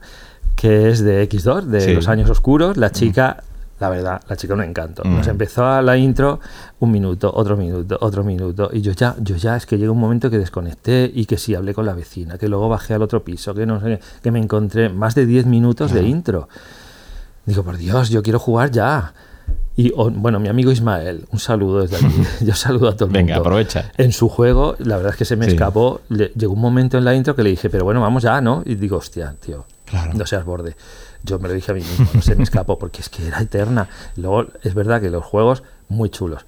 [0.57, 2.77] que es de X2, de los años oscuros.
[2.77, 3.45] La chica,
[3.79, 5.05] la verdad, la chica un encanto.
[5.05, 6.41] Nos empezó a la intro
[6.81, 8.71] un minuto, otro minuto, otro minuto.
[8.73, 11.55] Y yo ya, yo ya, es que llega un momento que desconecté y que sí
[11.55, 14.39] hablé con la vecina, que luego bajé al otro piso, que no sé, que me
[14.39, 16.49] encontré más de 10 minutos de intro.
[17.45, 19.13] Digo, por Dios, yo quiero jugar ya.
[19.77, 22.23] Y bueno, mi amigo Ismael, un saludo desde aquí.
[22.41, 23.19] Yo saludo a todo el mundo.
[23.19, 23.93] Venga, aprovecha.
[23.99, 26.01] En su juego, la verdad es que se me escapó.
[26.09, 28.63] llegó un momento en la intro que le dije, pero bueno, vamos ya, ¿no?
[28.65, 29.67] Y digo, hostia, tío,
[30.15, 30.77] no seas borde.
[31.23, 33.41] Yo me lo dije a mí mismo, no se me escapó porque es que era
[33.41, 33.89] eterna.
[34.17, 36.45] Luego, es verdad que los juegos, muy chulos.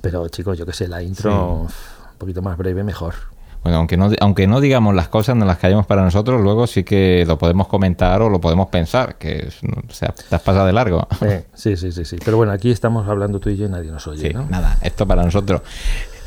[0.00, 1.68] Pero chicos, yo qué sé, la intro un
[2.18, 3.14] poquito más breve, mejor.
[3.62, 6.84] Bueno, aunque no, aunque no digamos las cosas, no las callemos para nosotros, luego sí
[6.84, 9.48] que lo podemos comentar o lo podemos pensar, que
[9.88, 11.06] o sea, te has pasado de largo.
[11.54, 12.16] sí, sí, sí, sí.
[12.24, 14.28] Pero bueno, aquí estamos hablando tú y yo y nadie nos oye.
[14.28, 15.62] Sí, nada, esto para nosotros.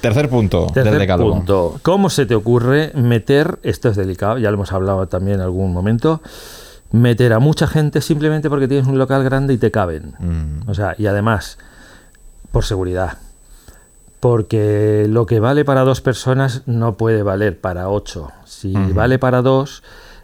[0.01, 1.79] Tercer punto Tercer del punto.
[1.83, 5.71] ¿Cómo se te ocurre meter, esto es delicado, ya lo hemos hablado también en algún
[5.71, 6.21] momento,
[6.91, 10.15] meter a mucha gente simplemente porque tienes un local grande y te caben?
[10.19, 10.69] Mm.
[10.69, 11.57] O sea, y además,
[12.51, 13.17] por seguridad
[14.21, 18.31] porque lo que vale para dos personas no puede valer para ocho.
[18.45, 19.81] Si vale para dos,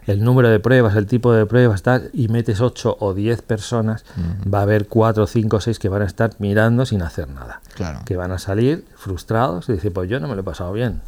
[0.08, 4.04] el número de pruebas, el tipo de pruebas, tal, y metes ocho o diez personas,
[4.52, 7.60] va a haber cuatro, cinco, seis que van a estar mirando sin hacer nada.
[7.74, 8.00] Claro.
[8.06, 11.02] Que van a salir frustrados y decir, pues yo no me lo he pasado bien.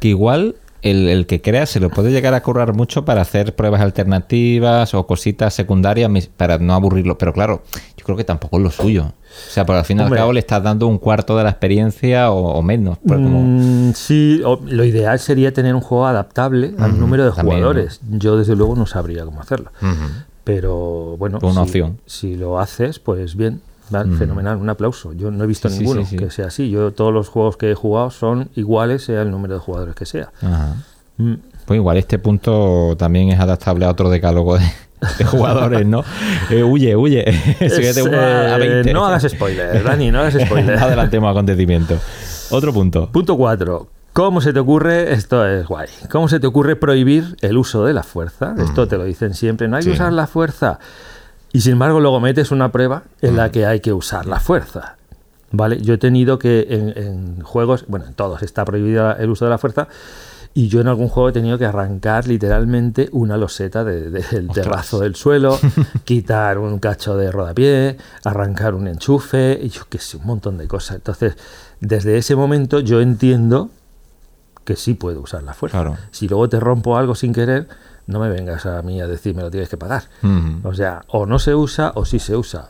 [0.00, 0.56] Que igual
[0.90, 5.06] el, que crea se lo puede llegar a currar mucho para hacer pruebas alternativas o
[5.06, 7.18] cositas secundarias para no aburrirlo.
[7.18, 7.62] Pero claro,
[7.96, 9.12] yo creo que tampoco es lo suyo.
[9.48, 11.50] O sea, por al fin y al cabo le estás dando un cuarto de la
[11.50, 12.98] experiencia o, menos.
[13.06, 18.00] Pues mm, sí, lo ideal sería tener un juego adaptable al número de jugadores.
[18.10, 19.70] Yo desde luego no sabría cómo hacerlo.
[20.44, 21.98] Pero bueno, Una opción.
[22.06, 23.60] si lo haces, pues bien.
[23.90, 25.12] Fenomenal, un aplauso.
[25.12, 26.70] Yo no he visto ninguno que sea así.
[26.70, 30.06] Yo todos los juegos que he jugado son iguales, sea el número de jugadores que
[30.06, 30.30] sea.
[31.18, 31.34] Mm.
[31.64, 36.04] Pues igual este punto también es adaptable a otro decálogo de, jugadores, ¿no?
[36.50, 37.24] Eh, huye, huye.
[37.60, 40.78] Eh, no hagas spoiler, Dani, no hagas spoiler.
[40.78, 41.98] Adelantemos acontecimiento.
[42.50, 43.10] Otro punto.
[43.10, 43.88] Punto 4.
[44.12, 45.12] ¿Cómo se te ocurre?
[45.12, 45.88] Esto es guay.
[46.10, 48.54] ¿Cómo se te ocurre prohibir el uso de la fuerza?
[48.58, 49.68] Esto te lo dicen siempre.
[49.68, 50.78] No hay que usar la fuerza.
[51.56, 54.96] Y sin embargo, luego metes una prueba en la que hay que usar la fuerza.
[55.52, 55.80] ¿Vale?
[55.80, 59.56] Yo he tenido que en, juegos, bueno, en todos está prohibido el uso de la
[59.56, 59.88] fuerza.
[60.52, 65.14] Y yo en algún juego he tenido que arrancar literalmente una loseta del terrazo del
[65.14, 65.58] suelo,
[66.04, 70.68] quitar un cacho de rodapié, arrancar un enchufe, y yo qué sé, un montón de
[70.68, 70.96] cosas.
[70.96, 71.38] Entonces,
[71.80, 73.70] desde ese momento yo entiendo
[74.66, 75.96] que sí puedo usar la fuerza.
[76.10, 77.66] Si luego te rompo algo sin querer,
[78.06, 80.04] no me vengas a mí a decir me lo tienes que pagar.
[80.62, 82.68] O sea, o no se usa o sí se usa.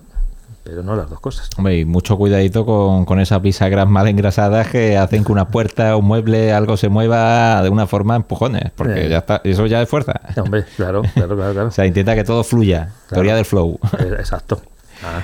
[0.64, 1.48] Pero no las dos cosas.
[1.56, 5.94] Hombre, y mucho cuidadito con, con esas bisagras mal engrasadas que hacen que una puerta,
[5.96, 9.88] un mueble, algo se mueva de una forma empujones, porque ya está, eso ya es
[9.88, 10.20] fuerza.
[10.36, 12.90] Hombre, claro, claro, claro, o sea, intenta que todo fluya.
[13.08, 13.78] Teoría del flow.
[13.96, 14.60] Eh, exacto.
[15.04, 15.22] Ah.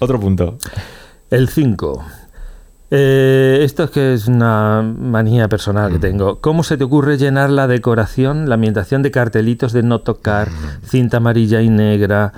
[0.00, 0.58] Otro punto.
[1.30, 2.04] El 5.
[2.94, 6.40] Eh, esto es que es una manía personal que tengo.
[6.40, 10.50] ¿Cómo se te ocurre llenar la decoración, la ambientación de cartelitos de no tocar,
[10.84, 12.34] cinta amarilla y negra?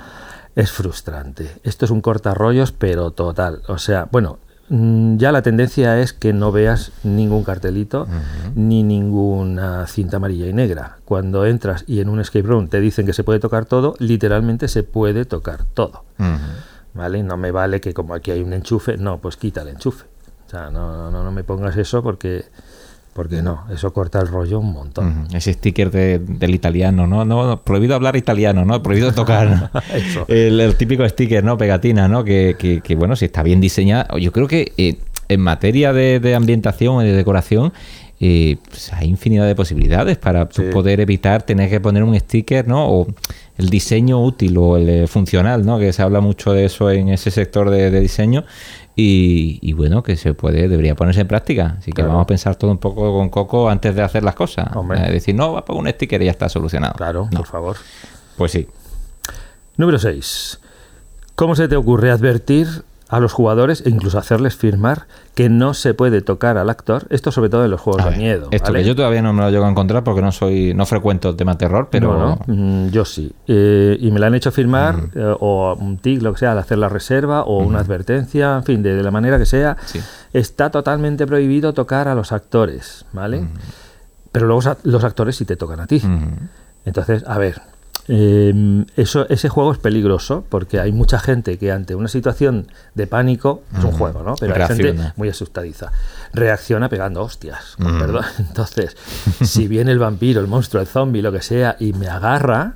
[0.55, 1.51] Es frustrante.
[1.63, 3.63] Esto es un cortarrollos, pero total.
[3.67, 4.39] O sea, bueno,
[4.69, 8.07] mm, ya la tendencia es que no veas ningún cartelito
[8.55, 10.99] ni ninguna cinta amarilla y negra.
[11.03, 14.69] Cuando entras y en un escape room te dicen que se puede tocar todo, literalmente
[14.69, 16.05] se puede tocar todo.
[16.93, 17.23] ¿Vale?
[17.23, 20.14] No me vale que como aquí hay un enchufe, no, pues quita el enchufe.
[20.55, 22.45] Sea, no, no, no me pongas eso porque
[23.11, 25.27] porque no, eso corta el rollo un montón.
[25.33, 27.25] Ese sticker del italiano, ¿no?
[27.25, 27.61] ¿no?
[27.61, 28.81] Prohibido hablar italiano, ¿no?
[28.81, 29.71] Prohibido tocar.
[30.27, 31.57] el, típico sticker, ¿no?
[31.57, 32.23] Pegatina, ¿no?
[32.23, 34.17] Que, que, bueno, si está bien diseñado.
[34.17, 34.97] Yo creo que eh,
[35.29, 37.71] en materia de, ambientación y de decoración,
[38.19, 42.85] eh, pues hay infinidad de posibilidades para poder evitar tener que poner un sticker, ¿no?
[42.85, 43.07] O
[43.57, 45.79] el diseño útil o el eh, funcional, ¿no?
[45.79, 48.43] Que se habla mucho de eso en ese sector de, de diseño.
[48.97, 51.75] Y, bueno, que se puede, debería ponerse en práctica.
[51.79, 54.69] Así que vamos a pensar todo un poco con Coco antes de hacer las cosas.
[54.95, 56.93] Es decir, no, va a poner un sticker y ya está solucionado.
[56.93, 57.75] Claro, por favor.
[58.37, 58.67] Pues sí.
[59.75, 60.59] Número 6.
[61.35, 62.67] ¿Cómo se te ocurre advertir
[63.09, 67.05] a los jugadores e incluso hacerles firmar que no se puede tocar al actor.
[67.09, 68.47] Esto sobre todo en los juegos de miedo.
[68.51, 71.29] Esto que yo todavía no me lo llego a encontrar porque no soy no frecuento
[71.29, 72.39] el tema terror, pero...
[72.47, 73.31] Mm, yo sí.
[73.47, 76.59] Eh, y me la han hecho firmar eh, o un tic, lo que sea, al
[76.59, 79.77] hacer la reserva o una advertencia, en fin, de, la manera que sea.
[80.33, 83.47] Está totalmente prohibido tocar a los actores, ¿vale?
[84.31, 86.01] Pero luego los actores sí te tocan a ti.
[86.85, 87.61] Entonces, a ver,
[88.07, 93.07] eh, eso, ese juego es peligroso porque hay mucha gente que ante una situación de
[93.07, 94.35] pánico, es un juego, ¿no?
[94.39, 95.91] Pero hay gente muy asustadiza,
[96.33, 98.23] reacciona pegando hostias, perdón.
[98.39, 98.95] Entonces,
[99.41, 102.75] si viene el vampiro, el monstruo, el zombie, lo que sea, y me agarra,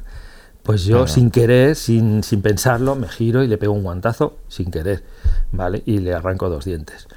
[0.63, 4.71] pues yo sin querer, sin, sin pensarlo, me giro y le pego un guantazo sin
[4.71, 5.03] querer,
[5.51, 5.83] ¿vale?
[5.85, 7.07] Y le arranco dos dientes.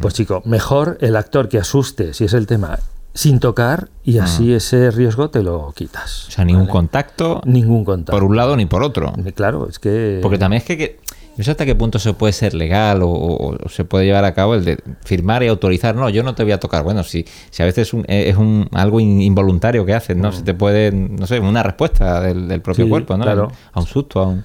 [0.00, 2.80] Pues chico, mejor el actor que asuste, si es el tema,
[3.18, 6.28] sin tocar y así ese riesgo te lo quitas.
[6.28, 7.42] O sea, ningún contacto.
[7.44, 8.12] Ningún contacto.
[8.12, 9.12] Por un lado ni por otro.
[9.34, 10.20] Claro, es que...
[10.22, 11.00] Porque también es que,
[11.36, 14.54] no sé hasta qué punto se puede ser legal o, se puede llevar a cabo
[14.54, 15.96] el de firmar y autorizar.
[15.96, 16.84] No, yo no te voy a tocar.
[16.84, 20.30] Bueno, si, si a veces es, un, algo involuntario que haces, ¿no?
[20.30, 23.24] Se te puede, no sé, una respuesta del, propio cuerpo, ¿no?
[23.24, 23.50] Claro.
[23.72, 24.44] A un susto, a un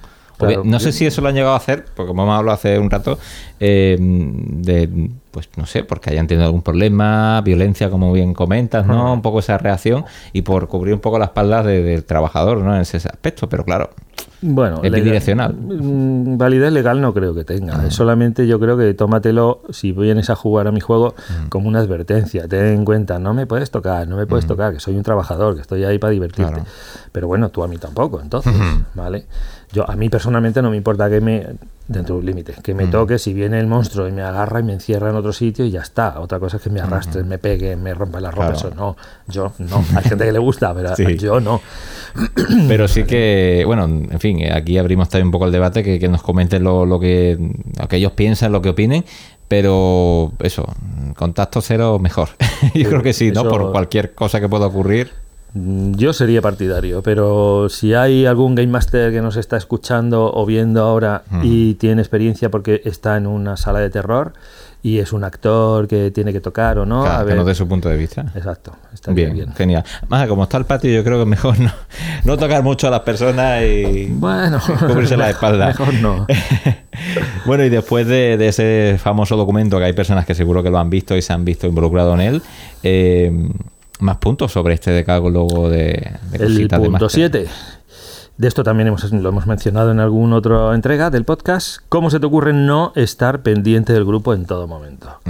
[0.64, 2.90] no sé si eso lo han llegado a hacer, porque como hemos hablado hace un
[2.90, 3.18] rato,
[3.60, 9.12] eh, de, pues no sé, porque hayan tenido algún problema, violencia, como bien comentas, ¿no?
[9.12, 12.74] Un poco esa reacción y por cubrir un poco las espaldas del trabajador, ¿no?
[12.74, 13.90] En ese aspecto, pero claro,
[14.46, 15.54] bueno, es bidireccional.
[15.54, 17.76] Mm, validez legal no creo que tenga.
[17.76, 17.90] Ah.
[17.90, 21.48] Solamente yo creo que tómatelo, si vienes a jugar a mi juego, mm.
[21.48, 22.46] como una advertencia.
[22.46, 24.48] Ten en cuenta, no me puedes tocar, no me puedes mm.
[24.48, 26.62] tocar, que soy un trabajador, que estoy ahí para divertirte.
[27.10, 28.54] Pero bueno, tú a mí tampoco, entonces,
[28.94, 29.24] ¿vale?
[29.74, 31.44] Yo, a mí personalmente no me importa que me,
[31.88, 34.62] dentro de un límite, que me toque si viene el monstruo y me agarra y
[34.62, 36.20] me encierra en otro sitio y ya está.
[36.20, 38.52] Otra cosa es que me arrastre, me pegue, me rompa la ropa.
[38.52, 39.84] Eso no, yo no.
[39.96, 41.60] Hay gente que le gusta, pero yo no.
[42.68, 46.22] Pero sí que, bueno, en fin, aquí abrimos también un poco el debate, que, nos
[46.22, 47.36] comenten lo, lo, que,
[47.76, 49.04] lo que ellos piensan, lo que opinen.
[49.48, 50.64] Pero eso,
[51.16, 52.28] contacto cero mejor.
[52.74, 53.48] Yo creo que sí, ¿no?
[53.48, 55.23] Por cualquier cosa que pueda ocurrir.
[55.54, 60.44] Mm, yo sería partidario, pero si hay algún Game Master que nos está escuchando o
[60.44, 64.32] viendo ahora y tiene experiencia porque está en una sala de terror
[64.82, 67.06] y es un actor que tiene que tocar o no.
[67.06, 67.42] a ver.
[67.42, 68.26] de su punto de vista.
[68.34, 69.84] Exacto, está bien, Genial.
[70.08, 71.70] Más como está el patio, yo creo que es mejor no,
[72.24, 75.68] no tocar mucho a las personas y bueno, cubrirse la espalda.
[75.68, 76.26] Mejor no.
[77.46, 80.90] bueno, y después de, ese famoso documento, que hay personas que seguro que lo han
[80.90, 82.42] visto y se han visto involucrado en él,
[82.82, 83.32] eh,
[84.00, 87.46] más puntos sobre este decálogo de, de El punto 7.
[88.36, 91.78] De esto también hemos, lo hemos mencionado en alguna otra entrega del podcast.
[91.88, 95.20] ¿Cómo se te ocurre no estar pendiente del grupo en todo momento?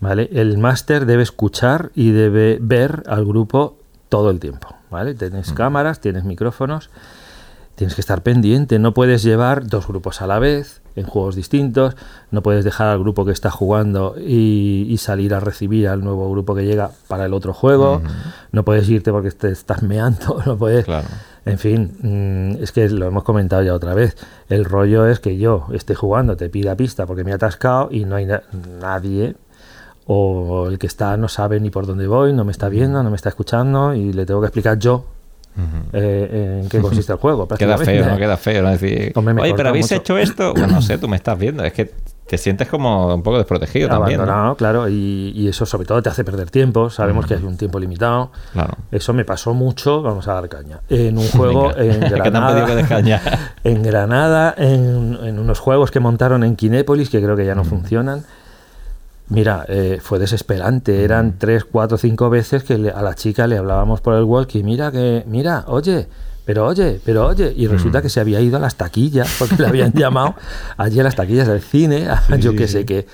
[0.00, 0.28] ¿Vale?
[0.32, 3.78] El máster debe escuchar y debe ver al grupo
[4.10, 4.74] todo el tiempo.
[4.94, 5.14] ¿vale?
[5.14, 6.88] Tienes cámaras, tienes micrófonos,
[7.74, 8.78] tienes que estar pendiente.
[8.78, 11.96] No puedes llevar dos grupos a la vez en juegos distintos.
[12.30, 16.54] No puedes dejar al grupo que está jugando y, salir a recibir al nuevo grupo
[16.54, 18.00] que llega para el otro juego.
[18.52, 20.42] No puedes irte porque te estás meando.
[20.46, 20.84] No puedes.
[20.84, 21.08] Claro.
[21.46, 24.16] En fin, mm, es que lo hemos comentado ya otra vez.
[24.48, 28.04] El rollo es que yo esté jugando, te pida pista porque me he atascado y
[28.04, 28.26] no hay
[28.80, 29.36] nadie
[30.06, 33.10] o el que está no sabe ni por dónde voy, no me está viendo, no
[33.10, 35.04] me está escuchando y le tengo que explicar yo
[35.92, 37.46] eh, en qué consiste el juego.
[37.58, 38.62] queda feo, no queda feo.
[38.62, 38.70] ¿no?
[38.70, 40.52] Decir, Oye, pero habéis hecho esto.
[40.64, 41.64] Bueno, no sé, tú me estás viendo.
[41.64, 41.92] Es que
[42.26, 44.24] te sientes como un poco desprotegido también.
[44.24, 44.56] ¿no?
[44.56, 46.90] claro, y, eso sobre todo te hace perder tiempo.
[46.90, 48.30] Sabemos que hay un tiempo limitado.
[48.52, 48.74] Claro.
[48.90, 50.80] Eso me pasó mucho, vamos a dar caña.
[50.88, 52.66] En un juego en Granada.
[53.62, 58.24] en Granada, en, unos juegos que montaron en Kinépolis, que creo que ya no funcionan.
[59.28, 61.02] Mira, eh, fue desesperante.
[61.02, 64.62] Eran tres, cuatro, cinco veces que a la chica le hablábamos por el walkie.
[64.62, 66.06] Mira que, mira, oye,
[66.44, 68.02] pero oye, pero oye, y resulta mm.
[68.02, 70.34] que se había ido a las taquillas, porque le habían llamado
[70.76, 72.06] allí a las taquillas del cine,
[72.38, 73.06] yo qué sé qué.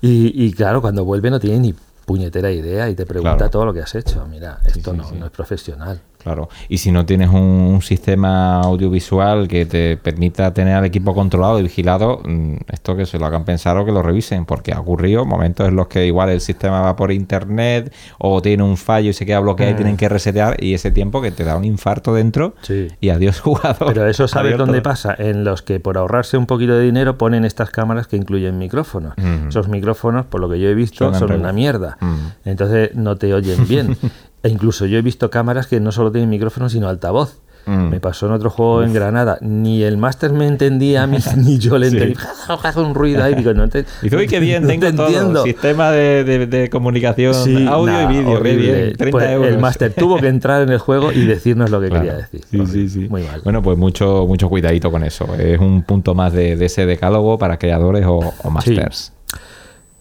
[0.00, 1.74] Y, claro, cuando vuelve no tiene ni
[2.04, 4.26] puñetera idea y te pregunta todo lo que has hecho.
[4.28, 6.00] Mira, esto no, no es profesional.
[6.24, 11.58] Claro, y si no tienes un, sistema audiovisual que te permita tener al equipo controlado
[11.58, 14.80] y vigilado, mm, esto que se lo hagan pensar o que lo revisen, porque ha
[14.80, 19.10] ocurrido momentos en los que igual el sistema va por internet o tiene un fallo
[19.10, 19.98] y se queda bloqueado y tienen mm.
[19.98, 22.54] que resetear y ese tiempo que te da un infarto dentro
[23.00, 23.92] y adiós jugador.
[23.92, 27.44] Pero eso sabes dónde pasa, en los que por ahorrarse un poquito de dinero ponen
[27.44, 29.14] estas cámaras que incluyen micrófonos.
[29.48, 31.98] Esos micrófonos, por lo que yo he visto, son, una mierda.
[32.46, 33.96] Entonces no te oyen bien.
[34.44, 37.40] E incluso yo he visto cámaras que no solo tienen micrófono, sino altavoz.
[37.64, 37.88] Mm.
[37.88, 39.38] Me pasó en otro juego en Granada.
[39.40, 42.14] Ni el máster me entendía a mí, ni yo le entendí.
[42.62, 43.34] Hace un ruido ahí.
[43.34, 45.44] Digo, no te, y uy, qué bien, tengo todo.
[45.44, 47.34] Sistema de, de, comunicación,
[47.68, 48.40] audio y vídeo.
[48.42, 49.48] Bien, 30 pues euros.
[49.48, 52.42] El máster tuvo que entrar en el juego y decirnos lo que quería decir.
[52.50, 53.08] Sí, sí, sí.
[53.08, 53.40] Muy mal.
[53.44, 55.34] Bueno, pues mucho, mucho cuidadito con eso.
[55.36, 59.14] Es un punto más de, ese decálogo para creadores o, o masters.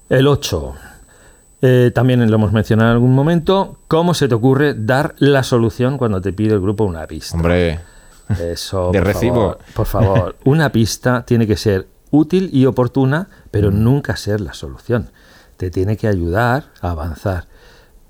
[0.10, 0.76] El 8.
[1.66, 3.78] Eh, también lo hemos mencionado en algún momento.
[3.88, 7.38] ¿Cómo se te ocurre dar la solución cuando te pide el grupo una pista?
[7.38, 7.80] Hombre,
[8.38, 8.92] eso.
[8.94, 9.58] de recibo.
[9.74, 13.82] por favor, una pista tiene que ser útil y oportuna, pero mm.
[13.82, 15.10] nunca ser la solución.
[15.56, 17.46] Te tiene que ayudar a avanzar.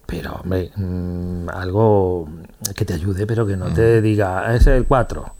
[0.07, 2.27] Pero, hombre, mm, algo
[2.75, 4.03] que te ayude, pero que no te mm.
[4.03, 5.35] diga, es el 4.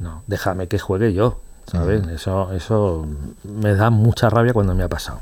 [0.00, 1.40] No, déjame que juegue yo.
[1.64, 2.04] ¿Sabes?
[2.08, 3.06] Eso, eso
[3.44, 5.20] me da mucha rabia cuando me ha pasado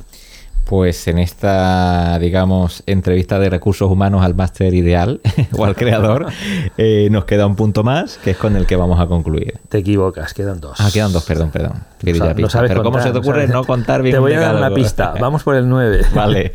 [0.70, 5.20] pues en esta, digamos, entrevista de recursos humanos al máster ideal
[5.58, 6.26] o al creador,
[6.78, 9.58] eh, nos queda un punto más, que es con el que vamos a concluir.
[9.68, 10.76] Te equivocas, quedan dos.
[10.78, 11.72] Ah, quedan dos, perdón, perdón.
[11.98, 14.14] Pero ¿cómo se te ocurre no, contar bien?
[14.14, 16.02] Te voy a dar una pista, vamos por el 9.
[16.14, 16.52] Vale.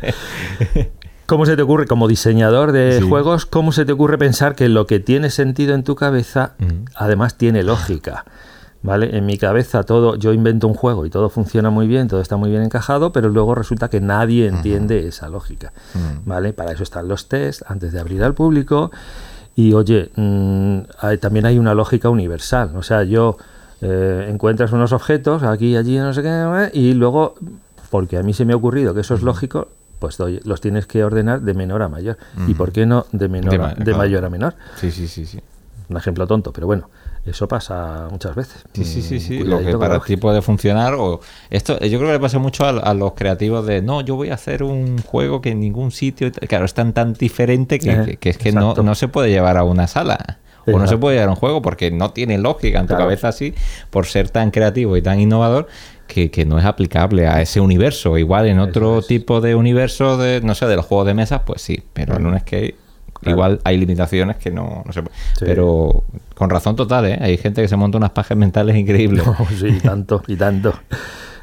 [1.26, 4.86] ¿Cómo se te ocurre, como diseñador de juegos, cómo se te ocurre pensar que lo
[4.86, 6.54] que tiene sentido en tu cabeza,
[6.94, 8.24] además tiene lógica?
[8.86, 9.16] ¿Vale?
[9.16, 12.36] En mi cabeza todo, yo invento un juego y todo funciona muy bien, todo está
[12.36, 15.72] muy bien encajado, pero luego resulta que nadie entiende esa lógica,
[16.24, 16.52] ¿vale?
[16.52, 18.90] Para eso están los tests antes de abrir al público
[19.56, 20.78] y oye, mm,
[21.20, 23.36] también hay una lógica universal, o sea, yo
[23.80, 27.34] eh, encuentras unos objetos aquí, allí, no sé qué, y luego,
[27.90, 29.68] porque a mí se me ha ocurrido que eso es lógico,
[29.98, 32.18] pues los tienes que ordenar de menor a mayor.
[32.46, 34.54] ¿Y por qué no de menor de, mayor a menor?
[34.76, 35.40] Sí, sí, sí, sí.
[35.88, 36.88] Un ejemplo tonto, pero bueno.
[37.26, 38.64] Eso pasa muchas veces.
[38.72, 39.40] Sí, sí, sí, sí.
[39.40, 40.94] Lo que para ti puede funcionar.
[40.94, 41.20] O
[41.50, 44.34] esto, yo creo que le pasa mucho a, los creativos de no, yo voy a
[44.34, 46.30] hacer un juego que en ningún sitio.
[46.30, 49.64] Claro, es tan tan diferente que, eh, es que no, no, se puede llevar a
[49.64, 50.38] una sala.
[50.68, 53.28] O no se puede llevar a un juego porque no tiene lógica en tu cabeza
[53.28, 53.54] así,
[53.90, 55.68] por ser tan creativo y tan innovador,
[56.08, 58.18] que, que, no es aplicable a ese universo.
[58.18, 61.62] Igual en otro tipo de universo, de no sé, de los juegos de mesas, pues
[61.62, 62.85] sí, pero en un skate
[63.30, 65.14] Igual hay limitaciones que no, no se puede.
[65.40, 66.04] Pero
[66.34, 67.18] con razón total, ¿eh?
[67.20, 69.24] Hay gente que se monta unas pajas mentales increíbles.
[69.58, 70.74] sí, y tanto, y tanto.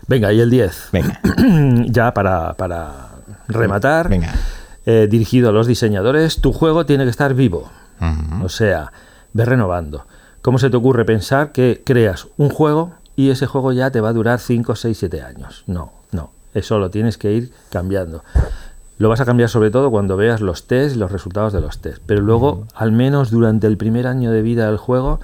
[0.07, 0.89] Venga, y el 10.
[0.91, 1.19] Venga.
[1.87, 3.09] ya para, para
[3.47, 4.09] rematar.
[4.09, 4.33] Venga.
[4.85, 7.69] Eh, dirigido a los diseñadores, tu juego tiene que estar vivo.
[8.43, 8.91] O sea,
[9.31, 10.05] ve renovando.
[10.41, 14.09] ¿Cómo se te ocurre pensar que creas un juego y ese juego ya te va
[14.09, 15.63] a durar 5, 6, 7 años?
[15.67, 16.31] No, no.
[16.53, 18.25] Eso lo tienes que ir cambiando.
[19.03, 22.01] Lo vas a cambiar sobre todo cuando veas los test los resultados de los test.
[22.05, 25.19] Pero luego, al menos durante el primer año de vida del juego,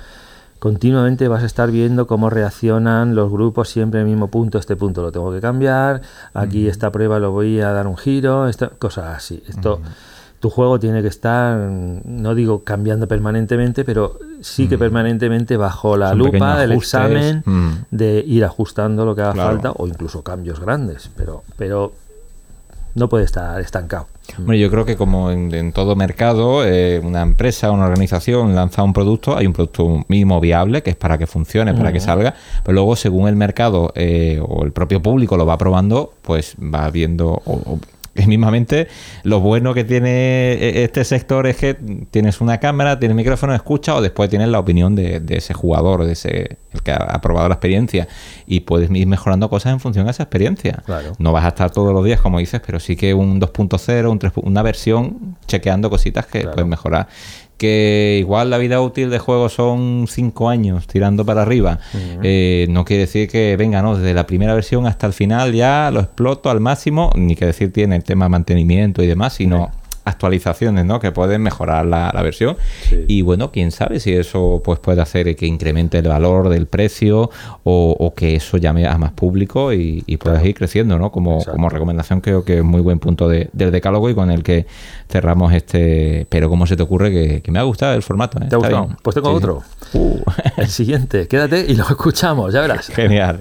[0.59, 4.75] continuamente vas a estar viendo cómo reaccionan los grupos siempre en el mismo punto, este
[4.75, 6.01] punto lo tengo que cambiar,
[6.34, 9.41] aquí esta prueba lo voy a dar un giro, esta, cosas así.
[9.47, 9.80] Esto,
[10.41, 16.13] Tu juego tiene que estar, no digo cambiando permanentemente, pero sí que permanentemente bajo la
[16.13, 17.45] lupa del examen
[17.91, 21.93] de ir ajustando lo que haga falta o incluso cambios grandes, pero, pero
[22.95, 24.07] no puede estar estancado.
[24.37, 28.93] Bueno, yo creo que como en, todo mercado, eh, una empresa, una organización lanza un
[28.93, 32.73] producto, hay un producto mínimo viable que es para que funcione, para que salga, pero
[32.75, 37.41] luego según el mercado eh, o el propio público lo va probando, pues va viendo
[38.28, 38.88] mismamente
[39.24, 41.76] lo bueno que tiene e, este sector es que
[42.12, 46.14] tienes una cámara, tienes micrófono, escucha o después tienes la opinión de, ese jugador, de
[46.14, 48.07] ese el que ha probado la experiencia.
[48.45, 50.84] Y puedes ir mejorando cosas en función de esa experiencia.
[51.18, 54.20] No vas a estar todos los días, como dices, pero sí que un 2.0, un
[54.49, 57.07] una versión chequeando cositas que puedes mejorar
[57.60, 61.80] que igual la vida útil de juego son 5 años tirando para arriba,
[62.24, 63.95] eh, no quiere decir que venga, ¿no?
[63.95, 67.72] Desde la primera versión hasta el final ya lo exploto al máximo, ni que decir
[67.72, 69.70] tiene el tema mantenimiento y demás, sino
[70.10, 70.99] actualizaciones ¿no?
[70.99, 72.57] que pueden mejorar la, versión.
[73.07, 77.30] Y bueno, quién sabe si eso pues puede hacer que incremente el valor del precio
[77.64, 81.12] o, que eso llame a más público y, puedas ir creciendo, ¿no?
[81.12, 84.43] Como, como recomendación creo que es muy buen punto de, del decálogo y con el
[84.43, 84.66] que
[85.10, 86.28] cerramos este...
[86.30, 88.39] Pero ¿cómo se te ocurre que, me ha gustado el formato?
[88.39, 88.47] Eh?
[88.49, 88.89] ¿Te ha gustado?
[89.01, 89.64] Pues tengo otro.
[89.93, 90.20] Uh.
[90.57, 91.28] El siguiente.
[91.28, 92.88] Quédate y lo escuchamos, ya verás.
[92.93, 93.39] Genial.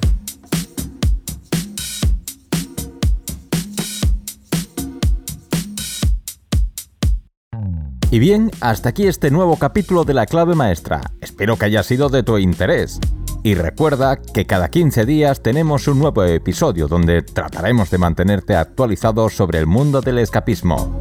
[8.10, 11.02] Y bien, hasta aquí este nuevo capítulo de la clave maestra.
[11.20, 12.98] Espero que haya sido de tu interés.
[13.42, 19.28] Y recuerda que cada 15 días tenemos un nuevo episodio donde trataremos de mantenerte actualizado
[19.28, 20.98] sobre el mundo del escapismo.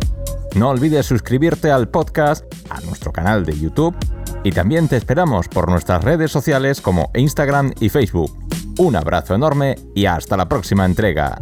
[0.55, 3.95] No olvides suscribirte al podcast, a nuestro canal de YouTube
[4.43, 8.31] y también te esperamos por nuestras redes sociales como Instagram y Facebook.
[8.79, 11.39] Un abrazo enorme y hasta la próxima entrega.